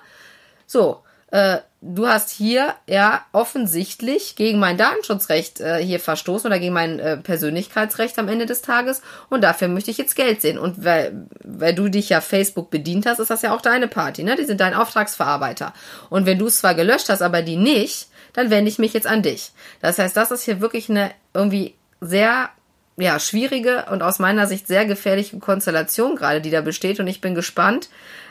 So, 0.66 1.04
äh, 1.30 1.58
du 1.82 2.08
hast 2.08 2.30
hier 2.30 2.74
ja 2.88 3.26
offensichtlich 3.34 4.36
gegen 4.36 4.60
mein 4.60 4.78
Datenschutzrecht 4.78 5.60
äh, 5.60 5.84
hier 5.84 6.00
verstoßen 6.00 6.48
oder 6.48 6.60
gegen 6.60 6.74
mein 6.74 7.00
äh, 7.00 7.18
Persönlichkeitsrecht 7.18 8.18
am 8.18 8.30
Ende 8.30 8.46
des 8.46 8.62
Tages 8.62 9.02
und 9.30 9.44
dafür 9.44 9.68
möchte 9.68 9.92
ich 9.92 9.98
jetzt 9.98 10.16
Geld 10.16 10.42
sehen. 10.42 10.58
Und 10.58 10.86
weil, 10.86 11.28
weil 11.44 11.76
du 11.76 11.90
dich 11.90 12.10
ja 12.10 12.22
Facebook 12.22 12.70
bedient 12.70 13.06
hast, 13.06 13.20
ist 13.20 13.30
das 13.30 13.42
ja 13.42 13.54
auch 13.54 13.62
deine 13.62 13.90
Party, 13.90 14.24
ne? 14.24 14.38
Die 14.38 14.46
sind 14.46 14.62
dein 14.62 14.74
Auftragsverarbeiter. 14.74 15.74
Und 16.10 16.26
wenn 16.26 16.40
du 16.40 16.48
es 16.48 16.60
zwar 16.60 16.76
gelöscht 16.76 17.10
hast, 17.10 17.22
aber 17.22 17.42
die 17.42 17.58
nicht, 17.58 18.08
dann 18.32 18.50
wende 18.50 18.70
ich 18.70 18.80
mich 18.80 18.94
jetzt 18.94 19.08
an 19.08 19.22
dich. 19.22 19.52
Das 19.82 20.00
heißt, 20.00 20.16
das 20.16 20.32
ist 20.32 20.44
hier 20.44 20.62
wirklich 20.62 20.90
eine 20.90 21.12
irgendwie 21.34 21.76
sehr 22.00 22.50
ja, 22.98 23.20
schwierige 23.20 23.86
und 23.92 24.02
aus 24.02 24.20
meiner 24.20 24.48
Sicht 24.48 24.68
sehr 24.68 24.86
gefährliche 24.86 25.40
Konstellation 25.40 26.16
gerade, 26.16 26.42
die 26.42 26.50
da 26.50 26.62
besteht. 26.62 27.00
Und 27.00 27.08
ich 27.08 27.22
bin 27.22 27.36
gespannt, 27.36 27.90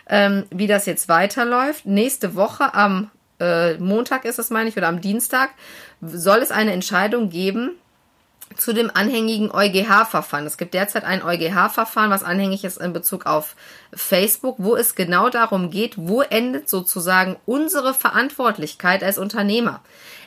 ähm, 0.08 0.44
wie 0.50 0.66
das 0.66 0.86
jetzt 0.86 1.08
weiterläuft. 1.08 1.86
Nächste 1.86 2.34
Woche 2.34 2.74
am 2.74 3.10
äh, 3.38 3.74
Montag 3.74 4.24
ist 4.24 4.38
es, 4.38 4.50
meine 4.50 4.68
ich, 4.68 4.76
oder 4.76 4.88
am 4.88 5.00
Dienstag 5.00 5.50
soll 6.00 6.38
es 6.38 6.50
eine 6.50 6.72
Entscheidung 6.72 7.30
geben 7.30 7.72
zu 8.56 8.72
dem 8.72 8.90
anhängigen 8.92 9.50
EuGH-Verfahren. 9.50 10.46
Es 10.46 10.56
gibt 10.56 10.74
derzeit 10.74 11.04
ein 11.04 11.22
EuGH-Verfahren, 11.22 12.10
was 12.10 12.22
anhängig 12.22 12.64
ist 12.64 12.78
in 12.78 12.92
Bezug 12.92 13.26
auf 13.26 13.54
Facebook, 13.92 14.56
wo 14.58 14.76
es 14.76 14.94
genau 14.94 15.28
darum 15.28 15.70
geht, 15.70 15.94
wo 15.96 16.22
endet 16.22 16.68
sozusagen 16.68 17.36
unsere 17.44 17.92
Verantwortlichkeit 17.92 19.02
als 19.02 19.18
Unternehmer. 19.18 19.82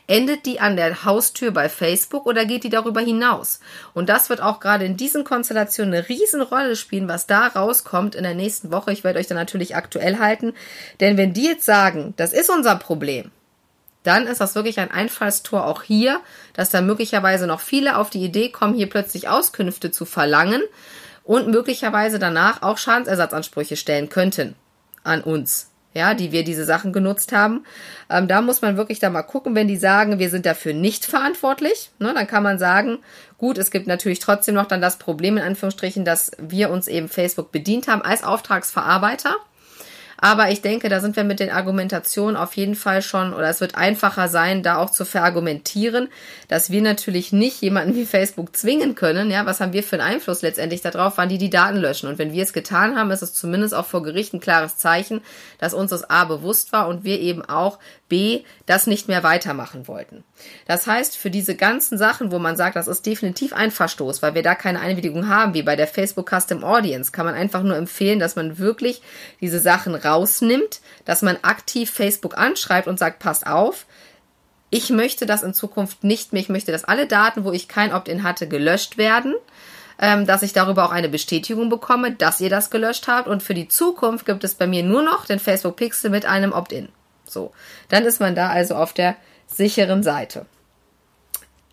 Endet 0.10 0.48
die 0.48 0.60
an 0.60 0.76
der 0.76 1.06
Haustür 1.06 1.52
bei 1.52 1.70
Facebook 1.70 2.26
oder 2.26 2.44
geht 2.46 2.64
die 2.64 2.72
darüber 2.72 3.00
hinaus? 3.00 3.60
Und 3.94 4.10
das 4.10 4.32
wird 4.32 4.42
auch 4.42 4.60
gerade 4.60 4.84
in 4.84 4.98
diesen 4.98 5.24
Konstellationen 5.24 5.94
eine 5.94 6.10
Riesenrolle 6.10 6.76
spielen, 6.76 7.08
was 7.08 7.28
da 7.28 7.46
rauskommt 7.46 8.16
in 8.16 8.24
der 8.24 8.34
nächsten 8.34 8.72
Woche. 8.72 8.92
Ich 8.92 9.04
werde 9.04 9.20
euch 9.20 9.28
da 9.28 9.36
natürlich 9.36 9.76
aktuell 9.76 10.18
halten. 10.18 10.54
Denn 11.00 11.16
wenn 11.16 11.34
die 11.34 11.46
jetzt 11.46 11.64
sagen, 11.64 12.16
das 12.18 12.34
ist 12.34 12.50
unser 12.50 12.76
Problem, 12.78 13.30
dann 14.02 14.26
ist 14.26 14.42
das 14.42 14.56
wirklich 14.56 14.80
ein 14.80 14.90
Einfallstor 14.90 15.68
auch 15.68 15.84
hier, 15.84 16.22
dass 16.54 16.72
da 16.72 16.82
möglicherweise 16.82 17.46
noch 17.46 17.60
viele 17.60 17.96
auf 17.96 18.10
die 18.10 18.24
Idee 18.24 18.50
kommen, 18.50 18.74
hier 18.74 18.90
plötzlich 18.90 19.28
Auskünfte 19.28 19.92
zu 19.92 20.06
verlangen 20.06 20.64
und 21.24 21.50
möglicherweise 21.50 22.18
danach 22.18 22.64
auch 22.64 22.80
Schadensersatzansprüche 22.80 23.76
stellen 23.76 24.10
könnten 24.10 24.56
an 25.04 25.22
uns 25.22 25.70
ja, 26.00 26.14
die 26.16 26.32
wir 26.32 26.44
diese 26.44 26.66
Sachen 26.66 26.94
genutzt 26.94 27.32
haben. 27.32 27.66
Ähm, 28.10 28.28
da 28.28 28.42
muss 28.42 28.62
man 28.62 28.78
wirklich 28.78 29.00
da 29.00 29.10
mal 29.10 29.24
gucken, 29.24 29.54
wenn 29.54 29.68
die 29.68 29.78
sagen, 29.78 30.18
wir 30.18 30.30
sind 30.30 30.46
dafür 30.46 30.74
nicht 30.74 31.06
verantwortlich, 31.06 31.92
ne, 32.00 32.14
dann 32.16 32.26
kann 32.26 32.42
man 32.42 32.58
sagen, 32.58 33.00
gut, 33.38 33.58
es 33.58 33.70
gibt 33.70 33.86
natürlich 33.86 34.20
trotzdem 34.20 34.56
noch 34.56 34.66
dann 34.66 34.82
das 34.82 34.98
Problem 34.98 35.38
in 35.38 35.44
Anführungsstrichen, 35.44 36.06
dass 36.06 36.32
wir 36.40 36.72
uns 36.72 36.88
eben 36.88 37.10
Facebook 37.10 37.52
bedient 37.52 37.88
haben 37.88 38.02
als 38.02 38.24
Auftragsverarbeiter. 38.24 39.36
Aber 40.22 40.52
ich 40.52 40.62
denke, 40.62 40.90
da 40.90 41.00
sind 41.00 41.16
wir 41.16 41.24
mit 41.24 41.40
den 41.40 41.50
Argumentationen 41.50 42.36
auf 42.36 42.54
jeden 42.54 42.76
Fall 42.76 43.02
schon, 43.02 43.34
oder 43.34 43.50
es 43.50 43.62
wird 43.62 43.76
einfacher 43.76 44.28
sein, 44.28 44.64
da 44.64 44.78
auch 44.78 44.90
zu 44.90 45.06
verargumentieren, 45.06 46.10
dass 46.48 46.70
wir 46.70 46.82
natürlich 46.82 47.32
nicht 47.32 47.62
jemanden 47.62 47.96
wie 47.96 48.06
Facebook 48.06 48.56
zwingen 48.56 48.96
können. 48.96 49.32
Ja, 49.32 49.46
was 49.46 49.62
haben 49.62 49.74
wir 49.74 49.84
für 49.84 50.00
einen 50.00 50.16
Einfluss 50.16 50.42
letztendlich 50.42 50.82
darauf, 50.82 51.18
wann 51.18 51.30
die 51.30 51.38
die 51.38 51.50
Daten 51.50 51.78
löschen? 51.78 52.10
Und 52.10 52.18
wenn 52.18 52.34
wir 52.34 52.44
es 52.44 52.54
getan 52.54 52.98
haben, 52.98 53.12
ist 53.12 53.22
es 53.22 53.34
zumindest 53.34 53.74
auch 53.74 53.86
vor 53.86 54.04
Gericht 54.04 54.34
ein 54.34 54.40
klares 54.40 54.78
Zeichen, 54.78 55.22
dass 55.58 55.74
uns 55.74 55.92
das 55.92 56.10
A 56.10 56.26
bewusst 56.26 56.74
war 56.74 56.88
und 56.88 57.04
wir 57.04 57.20
eben 57.20 57.44
auch 57.44 57.80
B, 58.10 58.42
das 58.66 58.88
nicht 58.88 59.08
mehr 59.08 59.24
weitermachen 59.24 59.88
wollten. 59.88 60.24
Das 60.66 60.88
heißt, 60.88 61.16
für 61.16 61.30
diese 61.30 61.56
ganzen 61.56 61.98
Sachen, 61.98 62.32
wo 62.32 62.40
man 62.40 62.58
sagt, 62.58 62.76
das 62.76 62.88
ist 62.88 63.06
definitiv 63.06 63.54
ein 63.54 63.72
Verstoß, 63.72 64.22
weil 64.22 64.34
wir 64.34 64.44
da 64.44 64.56
keine 64.56 64.80
Einwilligung 64.82 65.30
haben, 65.30 65.54
wie 65.54 65.62
bei 65.62 65.76
der 65.76 65.88
Facebook 65.88 66.30
Custom 66.30 66.64
Audience, 66.64 67.12
kann 67.12 67.26
man 67.26 67.36
einfach 67.36 67.62
nur 67.62 67.78
empfehlen, 67.78 68.20
dass 68.20 68.36
man 68.36 68.58
wirklich 68.58 69.02
diese 69.42 69.60
Sachen 69.60 69.96
rausnimmt, 70.10 70.82
dass 71.06 71.22
man 71.22 71.38
aktiv 71.42 71.90
Facebook 71.90 72.38
anschreibt 72.38 72.88
und 72.88 73.00
sagt, 73.00 73.20
passt 73.20 73.48
auf, 73.48 73.86
ich 74.70 74.90
möchte 74.90 75.26
das 75.26 75.44
in 75.44 75.54
Zukunft 75.54 76.04
nicht 76.04 76.32
mehr, 76.32 76.42
ich 76.42 76.50
möchte, 76.50 76.72
dass 76.72 76.84
alle 76.84 77.08
Daten, 77.08 77.44
wo 77.44 77.52
ich 77.52 77.68
kein 77.68 77.94
Opt-in 77.94 78.24
hatte, 78.24 78.48
gelöscht 78.48 78.98
werden 78.98 79.36
ähm, 80.00 80.26
dass 80.26 80.44
ich 80.44 80.54
darüber 80.54 80.86
auch 80.86 80.92
eine 80.92 81.10
Bestätigung 81.10 81.70
bekomme, 81.70 82.14
dass 82.14 82.40
ihr 82.40 82.50
das 82.50 82.70
gelöscht 82.70 83.08
habt. 83.08 83.28
Und 83.28 83.44
für 83.44 83.54
die 83.54 83.68
Zukunft 83.68 84.26
gibt 84.26 84.44
es 84.44 84.56
bei 84.56 84.66
mir 84.66 84.84
nur 84.84 85.04
noch 85.04 85.26
den 85.26 85.40
Facebook 85.40 85.76
Pixel 85.76 86.10
mit 86.10 86.26
einem 86.26 86.54
Opt-in. 86.54 86.90
So, 87.26 87.52
dann 87.90 88.06
ist 88.06 88.20
man 88.20 88.34
da 88.34 88.50
also 88.50 88.76
auf 88.76 88.94
der 88.94 89.16
sicheren 89.48 90.02
Seite. 90.02 90.46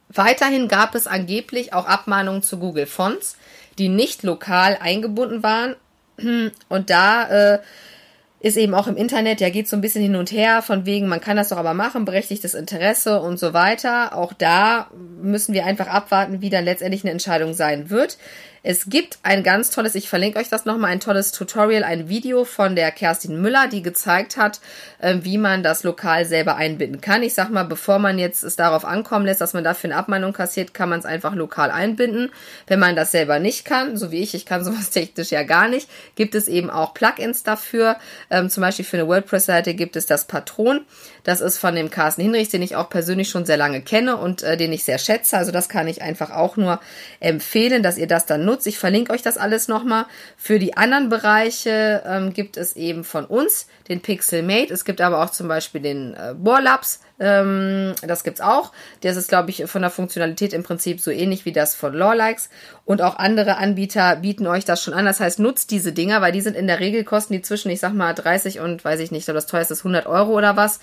Weiterhin 0.08 0.68
gab 0.68 0.94
es 0.94 1.06
angeblich 1.06 1.72
auch 1.72 1.86
Abmahnungen 1.86 2.42
zu 2.42 2.58
Google 2.58 2.86
Fonts, 2.86 3.36
die 3.78 3.88
nicht 3.88 4.22
lokal 4.22 4.76
eingebunden 4.80 5.42
waren. 5.42 5.76
Und 6.68 6.90
da 6.90 7.28
äh, 7.28 7.58
ist 8.46 8.56
eben 8.56 8.74
auch 8.74 8.86
im 8.86 8.96
Internet, 8.96 9.40
ja, 9.40 9.50
geht 9.50 9.66
so 9.66 9.76
ein 9.76 9.80
bisschen 9.80 10.02
hin 10.02 10.14
und 10.14 10.30
her, 10.30 10.62
von 10.62 10.86
wegen, 10.86 11.08
man 11.08 11.20
kann 11.20 11.36
das 11.36 11.48
doch 11.48 11.56
aber 11.56 11.74
machen, 11.74 12.04
berechtigtes 12.04 12.54
Interesse 12.54 13.20
und 13.20 13.38
so 13.40 13.52
weiter. 13.52 14.16
Auch 14.16 14.32
da 14.32 14.86
müssen 15.20 15.52
wir 15.52 15.66
einfach 15.66 15.88
abwarten, 15.88 16.40
wie 16.42 16.50
dann 16.50 16.64
letztendlich 16.64 17.02
eine 17.02 17.10
Entscheidung 17.10 17.54
sein 17.54 17.90
wird. 17.90 18.18
Es 18.68 18.86
gibt 18.86 19.20
ein 19.22 19.44
ganz 19.44 19.70
tolles, 19.70 19.94
ich 19.94 20.08
verlinke 20.08 20.40
euch 20.40 20.48
das 20.48 20.64
nochmal, 20.64 20.90
ein 20.90 20.98
tolles 20.98 21.30
Tutorial, 21.30 21.84
ein 21.84 22.08
Video 22.08 22.44
von 22.44 22.74
der 22.74 22.90
Kerstin 22.90 23.40
Müller, 23.40 23.68
die 23.68 23.80
gezeigt 23.80 24.36
hat, 24.36 24.60
äh, 24.98 25.18
wie 25.20 25.38
man 25.38 25.62
das 25.62 25.84
lokal 25.84 26.24
selber 26.24 26.56
einbinden 26.56 27.00
kann. 27.00 27.22
Ich 27.22 27.34
sag 27.34 27.50
mal, 27.50 27.62
bevor 27.62 28.00
man 28.00 28.18
jetzt 28.18 28.42
es 28.42 28.56
darauf 28.56 28.84
ankommen 28.84 29.24
lässt, 29.24 29.40
dass 29.40 29.52
man 29.52 29.62
dafür 29.62 29.90
eine 29.90 30.00
Abmahnung 30.00 30.32
kassiert, 30.32 30.74
kann 30.74 30.88
man 30.88 30.98
es 30.98 31.04
einfach 31.04 31.36
lokal 31.36 31.70
einbinden. 31.70 32.32
Wenn 32.66 32.80
man 32.80 32.96
das 32.96 33.12
selber 33.12 33.38
nicht 33.38 33.64
kann, 33.64 33.96
so 33.96 34.10
wie 34.10 34.20
ich, 34.20 34.34
ich 34.34 34.46
kann 34.46 34.64
sowas 34.64 34.90
technisch 34.90 35.30
ja 35.30 35.44
gar 35.44 35.68
nicht, 35.68 35.88
gibt 36.16 36.34
es 36.34 36.48
eben 36.48 36.68
auch 36.68 36.92
Plugins 36.92 37.44
dafür. 37.44 37.94
Ähm, 38.30 38.50
zum 38.50 38.62
Beispiel 38.62 38.84
für 38.84 38.96
eine 38.96 39.06
WordPress-Seite 39.06 39.74
gibt 39.74 39.94
es 39.94 40.06
das 40.06 40.24
Patron. 40.24 40.84
Das 41.22 41.40
ist 41.40 41.58
von 41.58 41.76
dem 41.76 41.88
Carsten 41.88 42.22
Hinrichs, 42.22 42.50
den 42.50 42.62
ich 42.62 42.74
auch 42.74 42.90
persönlich 42.90 43.28
schon 43.28 43.46
sehr 43.46 43.58
lange 43.58 43.80
kenne 43.80 44.16
und 44.16 44.42
äh, 44.42 44.56
den 44.56 44.72
ich 44.72 44.82
sehr 44.82 44.98
schätze. 44.98 45.36
Also 45.36 45.52
das 45.52 45.68
kann 45.68 45.86
ich 45.86 46.02
einfach 46.02 46.32
auch 46.32 46.56
nur 46.56 46.80
empfehlen, 47.20 47.84
dass 47.84 47.96
ihr 47.96 48.08
das 48.08 48.26
dann 48.26 48.44
nutzt 48.44 48.55
nutzt. 48.56 48.66
Ich 48.66 48.78
verlinke 48.78 49.12
euch 49.12 49.22
das 49.22 49.36
alles 49.36 49.68
nochmal. 49.68 50.06
Für 50.36 50.58
die 50.58 50.76
anderen 50.76 51.08
Bereiche 51.08 52.02
ähm, 52.06 52.32
gibt 52.32 52.56
es 52.56 52.74
eben 52.74 53.04
von 53.04 53.26
uns 53.26 53.66
den 53.88 54.00
Pixelmate. 54.00 54.72
Es 54.72 54.84
gibt 54.84 55.00
aber 55.00 55.22
auch 55.22 55.30
zum 55.30 55.48
Beispiel 55.48 55.80
den 55.80 56.14
äh, 56.14 56.34
Bohrlabs. 56.34 57.00
Ähm, 57.18 57.94
das 58.02 58.24
gibt's 58.24 58.40
auch. 58.40 58.72
Das 59.02 59.16
ist, 59.16 59.28
glaube 59.28 59.50
ich, 59.50 59.66
von 59.66 59.82
der 59.82 59.90
Funktionalität 59.90 60.52
im 60.52 60.62
Prinzip 60.62 61.00
so 61.00 61.10
ähnlich 61.10 61.44
wie 61.44 61.52
das 61.52 61.74
von 61.74 61.94
Lawlikes. 61.94 62.48
Und 62.84 63.02
auch 63.02 63.16
andere 63.16 63.58
Anbieter 63.58 64.16
bieten 64.16 64.46
euch 64.46 64.64
das 64.64 64.82
schon 64.82 64.94
an. 64.94 65.04
Das 65.04 65.20
heißt, 65.20 65.38
nutzt 65.38 65.70
diese 65.70 65.92
Dinger, 65.92 66.20
weil 66.20 66.32
die 66.32 66.40
sind 66.40 66.56
in 66.56 66.66
der 66.66 66.80
Regel 66.80 67.04
kosten 67.04 67.34
die 67.34 67.42
zwischen, 67.42 67.70
ich 67.70 67.80
sag 67.80 67.92
mal, 67.92 68.14
30 68.14 68.60
und, 68.60 68.84
weiß 68.84 69.00
ich 69.00 69.10
nicht, 69.10 69.28
das 69.28 69.46
teuerste 69.46 69.74
ist 69.74 69.80
100 69.80 70.06
Euro 70.06 70.32
oder 70.32 70.56
was. 70.56 70.80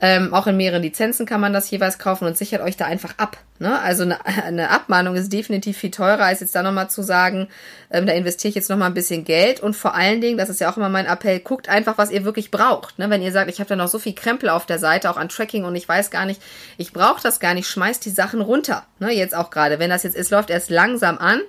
Ähm, 0.00 0.32
auch 0.32 0.46
in 0.46 0.56
mehreren 0.56 0.82
Lizenzen 0.82 1.26
kann 1.26 1.40
man 1.40 1.52
das 1.52 1.70
jeweils 1.70 1.98
kaufen 1.98 2.26
und 2.26 2.36
sichert 2.36 2.62
euch 2.62 2.76
da 2.76 2.86
einfach 2.86 3.14
ab. 3.18 3.36
Ne? 3.60 3.80
Also 3.80 4.02
eine, 4.02 4.24
eine 4.26 4.70
Abmahnung 4.70 5.14
ist 5.14 5.32
definitiv 5.32 5.78
viel 5.78 5.92
teurer, 5.92 6.24
als 6.24 6.40
jetzt 6.40 6.54
da 6.54 6.62
nochmal 6.62 6.90
zu 6.90 7.02
sagen, 7.02 7.46
ähm, 7.90 8.06
da 8.06 8.12
investiere 8.12 8.48
ich 8.48 8.54
jetzt 8.56 8.70
nochmal 8.70 8.88
ein 8.88 8.94
bisschen 8.94 9.24
Geld. 9.24 9.60
Und 9.60 9.76
vor 9.76 9.94
allen 9.94 10.20
Dingen, 10.20 10.36
das 10.36 10.48
ist 10.48 10.60
ja 10.60 10.72
auch 10.72 10.76
immer 10.76 10.88
mein 10.88 11.06
Appell, 11.06 11.38
guckt 11.40 11.68
einfach, 11.68 11.96
was 11.98 12.10
ihr 12.10 12.24
wirklich 12.24 12.50
braucht. 12.50 12.98
Ne? 12.98 13.08
Wenn 13.10 13.22
ihr 13.22 13.30
sagt, 13.30 13.48
ich 13.48 13.60
habe 13.60 13.68
da 13.68 13.76
noch 13.76 13.88
so 13.88 13.98
viel 13.98 14.14
Krempel 14.14 14.48
auf 14.48 14.66
der 14.66 14.78
Seite, 14.78 15.10
auch 15.10 15.16
an 15.16 15.28
Tracking 15.28 15.64
und 15.64 15.76
ich 15.76 15.88
weiß 15.88 16.10
gar 16.10 16.24
nicht, 16.24 16.42
ich 16.78 16.92
brauche 16.92 17.22
das 17.22 17.38
gar 17.38 17.54
nicht, 17.54 17.68
schmeißt 17.68 18.04
die 18.04 18.10
Sachen 18.10 18.40
runter. 18.40 18.84
Ne? 18.98 19.12
Jetzt 19.12 19.36
auch 19.36 19.50
gerade, 19.50 19.78
wenn 19.78 19.90
das 19.90 20.02
jetzt 20.02 20.16
ist, 20.16 20.30
läuft 20.30 20.50
erst 20.50 20.70
langsam 20.70 21.18
an. 21.18 21.40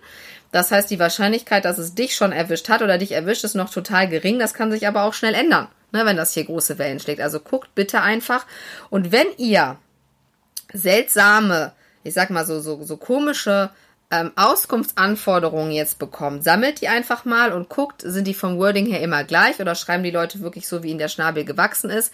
Das 0.51 0.69
heißt, 0.69 0.91
die 0.91 0.99
Wahrscheinlichkeit, 0.99 1.65
dass 1.65 1.77
es 1.77 1.95
dich 1.95 2.15
schon 2.15 2.33
erwischt 2.33 2.69
hat 2.69 2.81
oder 2.81 2.97
dich 2.97 3.13
erwischt, 3.13 3.43
ist 3.45 3.55
noch 3.55 3.71
total 3.71 4.09
gering. 4.09 4.37
Das 4.37 4.53
kann 4.53 4.69
sich 4.69 4.85
aber 4.85 5.03
auch 5.03 5.13
schnell 5.13 5.33
ändern 5.33 5.69
ne, 5.91 6.05
wenn 6.05 6.17
das 6.17 6.33
hier 6.33 6.45
große 6.45 6.77
Wellen 6.77 6.99
schlägt. 6.99 7.21
Also 7.21 7.39
guckt 7.39 7.75
bitte 7.75 8.01
einfach. 8.01 8.45
Und 8.89 9.11
wenn 9.11 9.27
ihr 9.37 9.77
seltsame, 10.73 11.73
ich 12.03 12.13
sag 12.13 12.29
mal 12.29 12.45
so, 12.45 12.59
so, 12.59 12.83
so 12.83 12.97
komische 12.97 13.69
ähm, 14.11 14.31
Auskunftsanforderungen 14.35 15.71
jetzt 15.71 15.97
bekommt, 15.97 16.43
sammelt 16.43 16.81
die 16.81 16.89
einfach 16.89 17.23
mal 17.23 17.53
und 17.53 17.69
guckt, 17.69 18.01
sind 18.01 18.27
die 18.27 18.33
vom 18.33 18.57
Wording 18.57 18.85
her 18.85 18.99
immer 18.99 19.23
gleich 19.23 19.59
oder 19.61 19.73
schreiben 19.73 20.03
die 20.03 20.11
Leute 20.11 20.41
wirklich 20.41 20.67
so, 20.67 20.83
wie 20.83 20.89
ihnen 20.89 20.99
der 20.99 21.07
Schnabel 21.07 21.45
gewachsen 21.45 21.89
ist. 21.89 22.13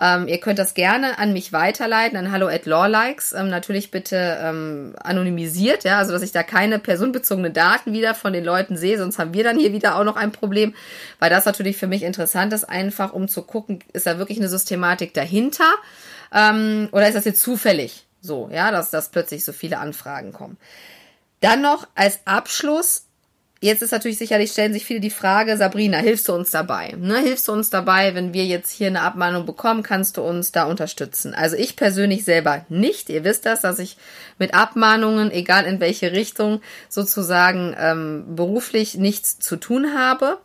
Ähm, 0.00 0.26
ihr 0.26 0.38
könnt 0.38 0.58
das 0.58 0.74
gerne 0.74 1.18
an 1.18 1.32
mich 1.32 1.52
weiterleiten, 1.52 2.18
an 2.18 2.32
hallo 2.32 2.48
at 2.48 2.66
lawlikes. 2.66 3.32
Ähm, 3.32 3.48
natürlich 3.48 3.92
bitte 3.92 4.38
ähm, 4.42 4.96
anonymisiert, 5.00 5.84
ja, 5.84 5.98
also 5.98 6.12
dass 6.12 6.22
ich 6.22 6.32
da 6.32 6.42
keine 6.42 6.80
personenbezogene 6.80 7.52
Daten 7.52 7.92
wieder 7.92 8.16
von 8.16 8.32
den 8.32 8.44
Leuten 8.44 8.76
sehe, 8.76 8.98
sonst 8.98 9.20
haben 9.20 9.32
wir 9.32 9.44
dann 9.44 9.58
hier 9.58 9.72
wieder 9.72 9.96
auch 9.96 10.04
noch 10.04 10.16
ein 10.16 10.32
Problem, 10.32 10.74
weil 11.20 11.30
das 11.30 11.44
natürlich 11.44 11.76
für 11.76 11.86
mich 11.86 12.02
interessant 12.02 12.52
ist, 12.52 12.64
einfach 12.64 13.12
um 13.12 13.28
zu 13.28 13.42
gucken, 13.42 13.78
ist 13.92 14.06
da 14.06 14.18
wirklich 14.18 14.38
eine 14.38 14.48
Systematik 14.48 15.14
dahinter 15.14 15.72
ähm, 16.34 16.88
oder 16.90 17.06
ist 17.06 17.14
das 17.14 17.24
jetzt 17.24 17.40
zufällig 17.40 18.05
so, 18.26 18.50
ja, 18.52 18.70
dass, 18.70 18.90
dass 18.90 19.08
plötzlich 19.08 19.44
so 19.44 19.52
viele 19.52 19.78
Anfragen 19.78 20.32
kommen. 20.32 20.58
Dann 21.40 21.62
noch 21.62 21.86
als 21.94 22.20
Abschluss, 22.24 23.06
jetzt 23.60 23.82
ist 23.82 23.92
natürlich 23.92 24.18
sicherlich, 24.18 24.52
stellen 24.52 24.72
sich 24.72 24.84
viele 24.84 25.00
die 25.00 25.10
Frage, 25.10 25.56
Sabrina, 25.56 25.98
hilfst 25.98 26.28
du 26.28 26.34
uns 26.34 26.50
dabei? 26.50 26.94
Ne? 26.98 27.18
Hilfst 27.18 27.48
du 27.48 27.52
uns 27.52 27.70
dabei, 27.70 28.14
wenn 28.14 28.32
wir 28.32 28.44
jetzt 28.44 28.70
hier 28.70 28.88
eine 28.88 29.02
Abmahnung 29.02 29.46
bekommen, 29.46 29.82
kannst 29.82 30.16
du 30.16 30.22
uns 30.22 30.52
da 30.52 30.64
unterstützen? 30.64 31.34
Also 31.34 31.56
ich 31.56 31.76
persönlich 31.76 32.24
selber 32.24 32.64
nicht. 32.68 33.08
Ihr 33.10 33.24
wisst 33.24 33.46
das, 33.46 33.60
dass 33.60 33.78
ich 33.78 33.96
mit 34.38 34.54
Abmahnungen, 34.54 35.30
egal 35.30 35.64
in 35.64 35.80
welche 35.80 36.12
Richtung, 36.12 36.60
sozusagen 36.88 37.74
ähm, 37.78 38.36
beruflich 38.36 38.96
nichts 38.96 39.38
zu 39.38 39.56
tun 39.56 39.94
habe 39.94 40.38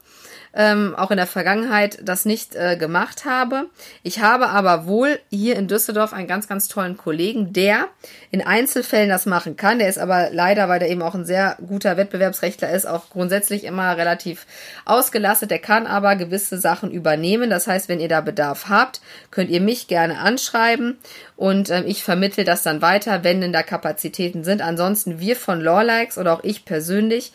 ähm, 0.54 0.96
auch 0.96 1.12
in 1.12 1.18
der 1.18 1.28
Vergangenheit 1.28 2.00
das 2.04 2.26
nicht 2.26 2.56
äh, 2.56 2.76
gemacht 2.76 3.26
habe. 3.26 3.68
Ich 4.04 4.22
habe 4.22 4.50
aber 4.50 4.86
wohl 4.86 5.20
hier 5.30 5.56
in 5.56 5.68
Düsseldorf 5.68 6.14
einen 6.14 6.28
ganz, 6.28 6.48
ganz 6.48 6.68
tollen 6.68 6.98
Kollegen, 6.98 7.54
der 7.54 7.88
in 8.32 8.42
Einzelfällen 8.46 9.10
das 9.10 9.26
machen 9.26 9.56
kann. 9.56 9.80
Der 9.80 9.88
ist 9.88 9.98
aber 9.98 10.30
leider, 10.32 10.68
weil 10.68 10.80
der 10.80 10.90
eben 10.90 11.02
auch 11.02 11.16
ein 11.16 11.26
sehr 11.26 11.58
guter 11.66 11.96
Wettbewerbsrechtler 11.96 12.70
ist, 12.72 12.86
auch 12.86 13.10
grundsätzlich 13.10 13.64
immer 13.64 13.96
relativ 13.96 14.46
ausgelastet. 14.86 15.52
Der 15.52 15.60
kann 15.60 15.88
aber 15.88 16.16
gewisse 16.16 16.58
Sachen 16.58 16.92
übernehmen. 16.92 17.50
Das 17.50 17.68
heißt, 17.68 17.88
wenn 17.88 18.00
ihr 18.00 18.10
da 18.10 18.22
Bedarf 18.22 18.68
habt, 18.68 19.02
könnt 19.32 19.50
ihr 19.50 19.62
mich 19.62 19.88
gerne 19.88 20.20
anschreiben 20.20 20.98
und 21.42 21.70
äh, 21.70 21.84
ich 21.86 22.04
vermittle 22.04 22.44
das 22.44 22.62
dann 22.62 22.82
weiter, 22.82 23.24
wenn 23.24 23.42
denn 23.42 23.54
da 23.54 23.64
Kapazitäten 23.64 24.44
sind. 24.44 24.62
Ansonsten 24.62 25.20
wir 25.20 25.36
von 25.36 25.62
Lawlikes 25.62 26.18
oder 26.18 26.34
auch 26.34 26.44
ich 26.44 26.66
persönlich 26.66 27.32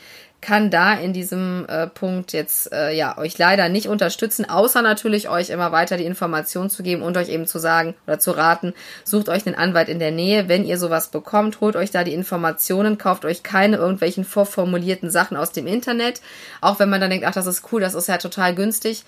kann 0.47 0.71
da 0.71 0.95
in 0.95 1.13
diesem 1.13 1.67
äh, 1.69 1.89
Punkt 1.89 2.33
jetzt 2.33 2.73
äh, 2.73 2.95
ja 2.95 3.19
euch 3.19 3.37
leider 3.37 3.69
nicht 3.69 3.89
unterstützen, 3.89 4.49
außer 4.49 4.81
natürlich 4.81 5.29
euch 5.29 5.51
immer 5.51 5.73
weiter 5.73 5.97
die 5.97 6.05
Information 6.05 6.71
zu 6.71 6.85
geben 6.85 7.03
und 7.03 7.17
euch 7.17 7.31
eben 7.31 7.49
zu 7.49 7.59
sagen 7.59 7.97
oder 8.07 8.21
zu 8.21 8.31
raten, 8.31 8.73
sucht 9.03 9.29
euch 9.29 9.45
einen 9.45 9.57
Anwalt 9.57 9.89
in 9.89 9.99
der 9.99 10.13
Nähe, 10.13 10.49
wenn 10.49 10.65
ihr 10.65 10.79
sowas 10.79 11.09
bekommt, 11.09 11.61
holt 11.61 11.75
euch 11.75 11.91
da 11.91 12.05
die 12.05 12.15
Informationen, 12.15 12.97
kauft 12.97 13.25
euch 13.25 13.43
keine 13.43 13.79
irgendwelchen 13.79 14.25
vorformulierten 14.25 15.11
Sachen 15.11 15.37
aus 15.37 15.51
dem 15.51 15.67
Internet, 15.67 16.21
auch 16.61 16.79
wenn 16.79 16.91
man 16.91 17.01
dann 17.01 17.11
denkt, 17.11 17.27
ach, 17.27 17.35
das 17.35 17.49
ist 17.49 17.65
cool, 17.73 17.81
das 17.81 17.95
ist 17.95 18.07
ja 18.07 18.19
total 18.19 18.55
günstig 18.55 19.03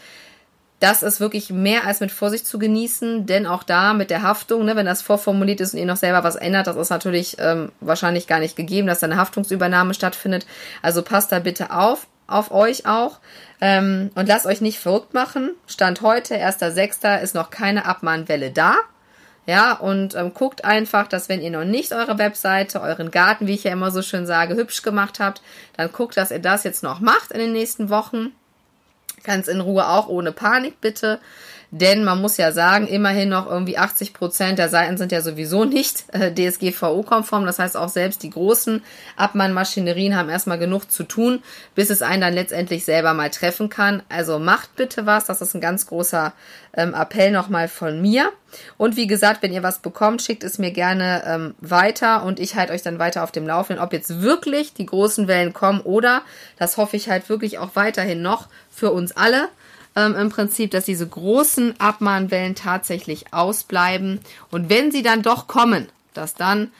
das 0.80 1.02
ist 1.02 1.18
wirklich 1.18 1.50
mehr 1.50 1.86
als 1.86 2.00
mit 2.00 2.12
Vorsicht 2.12 2.46
zu 2.46 2.58
genießen, 2.58 3.26
denn 3.26 3.46
auch 3.46 3.64
da 3.64 3.94
mit 3.94 4.10
der 4.10 4.22
Haftung, 4.22 4.64
ne, 4.64 4.76
wenn 4.76 4.86
das 4.86 5.02
vorformuliert 5.02 5.60
ist 5.60 5.74
und 5.74 5.80
ihr 5.80 5.86
noch 5.86 5.96
selber 5.96 6.22
was 6.22 6.36
ändert, 6.36 6.68
das 6.68 6.76
ist 6.76 6.90
natürlich 6.90 7.36
ähm, 7.40 7.72
wahrscheinlich 7.80 8.26
gar 8.28 8.38
nicht 8.38 8.54
gegeben, 8.54 8.86
dass 8.86 9.00
da 9.00 9.06
eine 9.06 9.16
Haftungsübernahme 9.16 9.94
stattfindet. 9.94 10.46
Also 10.80 11.02
passt 11.02 11.32
da 11.32 11.40
bitte 11.40 11.72
auf, 11.72 12.06
auf 12.28 12.52
euch 12.52 12.86
auch 12.86 13.18
ähm, 13.60 14.10
und 14.14 14.28
lasst 14.28 14.46
euch 14.46 14.60
nicht 14.60 14.78
verrückt 14.78 15.14
machen. 15.14 15.50
Stand 15.66 16.00
heute, 16.02 16.36
1.6. 16.36 17.20
ist 17.22 17.34
noch 17.34 17.50
keine 17.50 17.84
Abmahnwelle 17.84 18.50
da. 18.50 18.76
Ja, 19.46 19.72
und 19.72 20.14
ähm, 20.14 20.34
guckt 20.34 20.66
einfach, 20.66 21.08
dass 21.08 21.30
wenn 21.30 21.40
ihr 21.40 21.50
noch 21.50 21.64
nicht 21.64 21.94
eure 21.94 22.18
Webseite, 22.18 22.82
euren 22.82 23.10
Garten, 23.10 23.46
wie 23.46 23.54
ich 23.54 23.64
ja 23.64 23.72
immer 23.72 23.90
so 23.90 24.02
schön 24.02 24.26
sage, 24.26 24.54
hübsch 24.54 24.82
gemacht 24.82 25.20
habt, 25.20 25.40
dann 25.76 25.90
guckt, 25.90 26.18
dass 26.18 26.30
ihr 26.30 26.38
das 26.38 26.64
jetzt 26.64 26.82
noch 26.82 27.00
macht 27.00 27.32
in 27.32 27.38
den 27.38 27.52
nächsten 27.52 27.88
Wochen 27.88 28.32
Ganz 29.24 29.48
in 29.48 29.60
Ruhe 29.60 29.88
auch, 29.88 30.08
ohne 30.08 30.32
Panik 30.32 30.80
bitte. 30.80 31.20
Denn 31.70 32.02
man 32.02 32.20
muss 32.22 32.38
ja 32.38 32.50
sagen, 32.52 32.86
immerhin 32.86 33.28
noch 33.28 33.46
irgendwie 33.46 33.76
80 33.76 34.14
Prozent 34.14 34.58
der 34.58 34.70
Seiten 34.70 34.96
sind 34.96 35.12
ja 35.12 35.20
sowieso 35.20 35.66
nicht 35.66 36.04
äh, 36.12 36.32
DSGVO-konform. 36.32 37.44
Das 37.44 37.58
heißt, 37.58 37.76
auch 37.76 37.90
selbst 37.90 38.22
die 38.22 38.30
großen 38.30 38.82
Abmahnmaschinerien 39.16 40.16
haben 40.16 40.30
erstmal 40.30 40.58
genug 40.58 40.90
zu 40.90 41.04
tun, 41.04 41.42
bis 41.74 41.90
es 41.90 42.00
einen 42.00 42.22
dann 42.22 42.32
letztendlich 42.32 42.86
selber 42.86 43.12
mal 43.12 43.28
treffen 43.28 43.68
kann. 43.68 44.02
Also 44.08 44.38
macht 44.38 44.76
bitte 44.76 45.04
was. 45.04 45.26
Das 45.26 45.42
ist 45.42 45.54
ein 45.54 45.60
ganz 45.60 45.86
großer 45.86 46.32
ähm, 46.74 46.94
Appell 46.94 47.32
nochmal 47.32 47.68
von 47.68 48.00
mir. 48.00 48.32
Und 48.78 48.96
wie 48.96 49.06
gesagt, 49.06 49.42
wenn 49.42 49.52
ihr 49.52 49.62
was 49.62 49.80
bekommt, 49.80 50.22
schickt 50.22 50.44
es 50.44 50.56
mir 50.56 50.70
gerne 50.70 51.22
ähm, 51.26 51.54
weiter 51.60 52.22
und 52.22 52.40
ich 52.40 52.54
halte 52.54 52.72
euch 52.72 52.82
dann 52.82 52.98
weiter 52.98 53.22
auf 53.22 53.32
dem 53.32 53.46
Laufenden, 53.46 53.84
ob 53.84 53.92
jetzt 53.92 54.22
wirklich 54.22 54.72
die 54.72 54.86
großen 54.86 55.28
Wellen 55.28 55.52
kommen 55.52 55.82
oder, 55.82 56.22
das 56.56 56.78
hoffe 56.78 56.96
ich 56.96 57.10
halt 57.10 57.28
wirklich 57.28 57.58
auch 57.58 57.70
weiterhin 57.74 58.22
noch 58.22 58.48
für 58.70 58.90
uns 58.90 59.14
alle, 59.14 59.48
ähm, 59.98 60.14
im 60.14 60.28
Prinzip, 60.28 60.70
dass 60.70 60.84
diese 60.84 61.06
großen 61.06 61.80
Abmahnwellen 61.80 62.54
tatsächlich 62.54 63.32
ausbleiben. 63.34 64.20
Und 64.50 64.70
wenn 64.70 64.92
sie 64.92 65.02
dann 65.02 65.22
doch 65.22 65.48
kommen, 65.48 65.88
dass 66.14 66.34
dann 66.34 66.70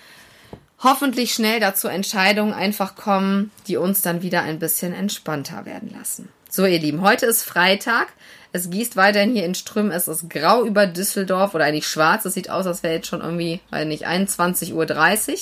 hoffentlich 0.80 1.34
schnell 1.34 1.58
dazu 1.58 1.88
Entscheidungen 1.88 2.52
einfach 2.54 2.94
kommen, 2.94 3.50
die 3.66 3.76
uns 3.76 4.02
dann 4.02 4.22
wieder 4.22 4.42
ein 4.42 4.60
bisschen 4.60 4.92
entspannter 4.92 5.66
werden 5.66 5.92
lassen. 5.92 6.28
So, 6.48 6.64
ihr 6.64 6.78
Lieben, 6.78 7.02
heute 7.02 7.26
ist 7.26 7.42
Freitag. 7.42 8.08
Es 8.50 8.70
gießt 8.70 8.96
weiterhin 8.96 9.34
hier 9.34 9.44
in 9.44 9.54
Strömen. 9.54 9.92
Es 9.92 10.08
ist 10.08 10.30
grau 10.30 10.64
über 10.64 10.86
Düsseldorf 10.86 11.54
oder 11.54 11.64
eigentlich 11.64 11.86
schwarz. 11.86 12.24
Es 12.24 12.34
sieht 12.34 12.48
aus, 12.48 12.66
als 12.66 12.82
wäre 12.82 12.94
jetzt 12.94 13.06
schon 13.06 13.20
irgendwie, 13.20 13.60
weiß 13.70 13.86
nicht, 13.86 14.08
21.30 14.08 14.72
Uhr. 14.72 15.38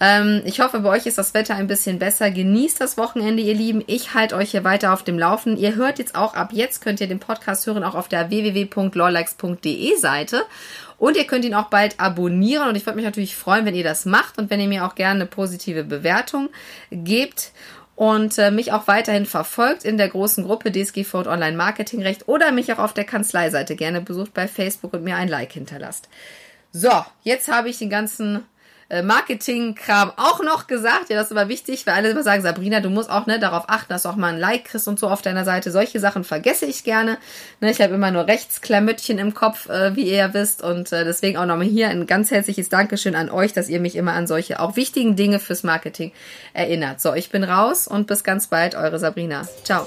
Ähm, 0.00 0.42
ich 0.44 0.60
hoffe, 0.60 0.80
bei 0.80 0.88
euch 0.88 1.06
ist 1.06 1.18
das 1.18 1.32
Wetter 1.32 1.54
ein 1.54 1.68
bisschen 1.68 2.00
besser. 2.00 2.30
Genießt 2.30 2.80
das 2.80 2.96
Wochenende, 2.96 3.40
ihr 3.42 3.54
Lieben. 3.54 3.84
Ich 3.86 4.14
halte 4.14 4.34
euch 4.34 4.50
hier 4.50 4.64
weiter 4.64 4.92
auf 4.92 5.04
dem 5.04 5.18
Laufen. 5.18 5.56
Ihr 5.56 5.76
hört 5.76 6.00
jetzt 6.00 6.16
auch 6.16 6.34
ab 6.34 6.50
jetzt, 6.52 6.80
könnt 6.80 7.00
ihr 7.00 7.06
den 7.06 7.20
Podcast 7.20 7.66
hören, 7.66 7.84
auch 7.84 7.94
auf 7.94 8.08
der 8.08 8.30
www.lawlikes.de 8.30 9.96
Seite. 9.96 10.42
Und 10.98 11.16
ihr 11.16 11.24
könnt 11.24 11.44
ihn 11.44 11.54
auch 11.54 11.68
bald 11.68 12.00
abonnieren. 12.00 12.68
Und 12.68 12.74
ich 12.74 12.84
würde 12.84 12.96
mich 12.96 13.04
natürlich 13.04 13.36
freuen, 13.36 13.64
wenn 13.64 13.76
ihr 13.76 13.84
das 13.84 14.06
macht 14.06 14.38
und 14.38 14.50
wenn 14.50 14.60
ihr 14.60 14.68
mir 14.68 14.84
auch 14.84 14.96
gerne 14.96 15.20
eine 15.20 15.26
positive 15.26 15.84
Bewertung 15.84 16.50
gebt 16.90 17.52
und 18.00 18.38
äh, 18.38 18.50
mich 18.50 18.72
auch 18.72 18.86
weiterhin 18.86 19.26
verfolgt 19.26 19.84
in 19.84 19.98
der 19.98 20.08
großen 20.08 20.44
Gruppe 20.44 20.72
DSG 20.72 21.04
Forward 21.04 21.26
Online 21.26 21.54
Marketing 21.54 22.00
Recht 22.00 22.28
oder 22.28 22.50
mich 22.50 22.72
auch 22.72 22.78
auf 22.78 22.94
der 22.94 23.04
Kanzleiseite 23.04 23.76
gerne 23.76 24.00
besucht 24.00 24.32
bei 24.32 24.48
Facebook 24.48 24.94
und 24.94 25.04
mir 25.04 25.16
ein 25.16 25.28
Like 25.28 25.52
hinterlasst. 25.52 26.08
So, 26.72 27.04
jetzt 27.24 27.52
habe 27.52 27.68
ich 27.68 27.76
den 27.76 27.90
ganzen 27.90 28.46
Marketing-Kram 29.02 30.12
auch 30.16 30.42
noch 30.42 30.66
gesagt. 30.66 31.10
Ja, 31.10 31.16
das 31.16 31.30
ist 31.30 31.36
aber 31.36 31.48
wichtig, 31.48 31.86
weil 31.86 31.94
alle 31.94 32.10
immer 32.10 32.22
sagen, 32.22 32.42
Sabrina, 32.42 32.80
du 32.80 32.90
musst 32.90 33.08
auch 33.08 33.26
ne, 33.26 33.38
darauf 33.38 33.64
achten, 33.68 33.92
dass 33.92 34.02
du 34.02 34.08
auch 34.08 34.16
mal 34.16 34.32
ein 34.32 34.40
Like 34.40 34.64
kriegst 34.64 34.88
und 34.88 34.98
so 34.98 35.08
auf 35.08 35.22
deiner 35.22 35.44
Seite. 35.44 35.70
Solche 35.70 36.00
Sachen 36.00 36.24
vergesse 36.24 36.66
ich 36.66 36.84
gerne. 36.84 37.18
Ne, 37.60 37.70
ich 37.70 37.80
habe 37.80 37.94
immer 37.94 38.10
nur 38.10 38.26
Rechtsklamöttchen 38.26 39.18
im 39.18 39.32
Kopf, 39.34 39.68
äh, 39.68 39.94
wie 39.94 40.02
ihr 40.02 40.16
ja 40.16 40.34
wisst. 40.34 40.62
Und 40.62 40.92
äh, 40.92 41.04
deswegen 41.04 41.38
auch 41.38 41.46
nochmal 41.46 41.66
hier 41.66 41.88
ein 41.88 42.06
ganz 42.06 42.30
herzliches 42.30 42.68
Dankeschön 42.68 43.14
an 43.14 43.30
euch, 43.30 43.52
dass 43.52 43.68
ihr 43.68 43.80
mich 43.80 43.96
immer 43.96 44.12
an 44.12 44.26
solche 44.26 44.60
auch 44.60 44.76
wichtigen 44.76 45.16
Dinge 45.16 45.38
fürs 45.38 45.62
Marketing 45.62 46.12
erinnert. 46.52 47.00
So, 47.00 47.14
ich 47.14 47.30
bin 47.30 47.44
raus 47.44 47.86
und 47.86 48.06
bis 48.06 48.24
ganz 48.24 48.48
bald, 48.48 48.74
eure 48.74 48.98
Sabrina. 48.98 49.46
Ciao. 49.64 49.86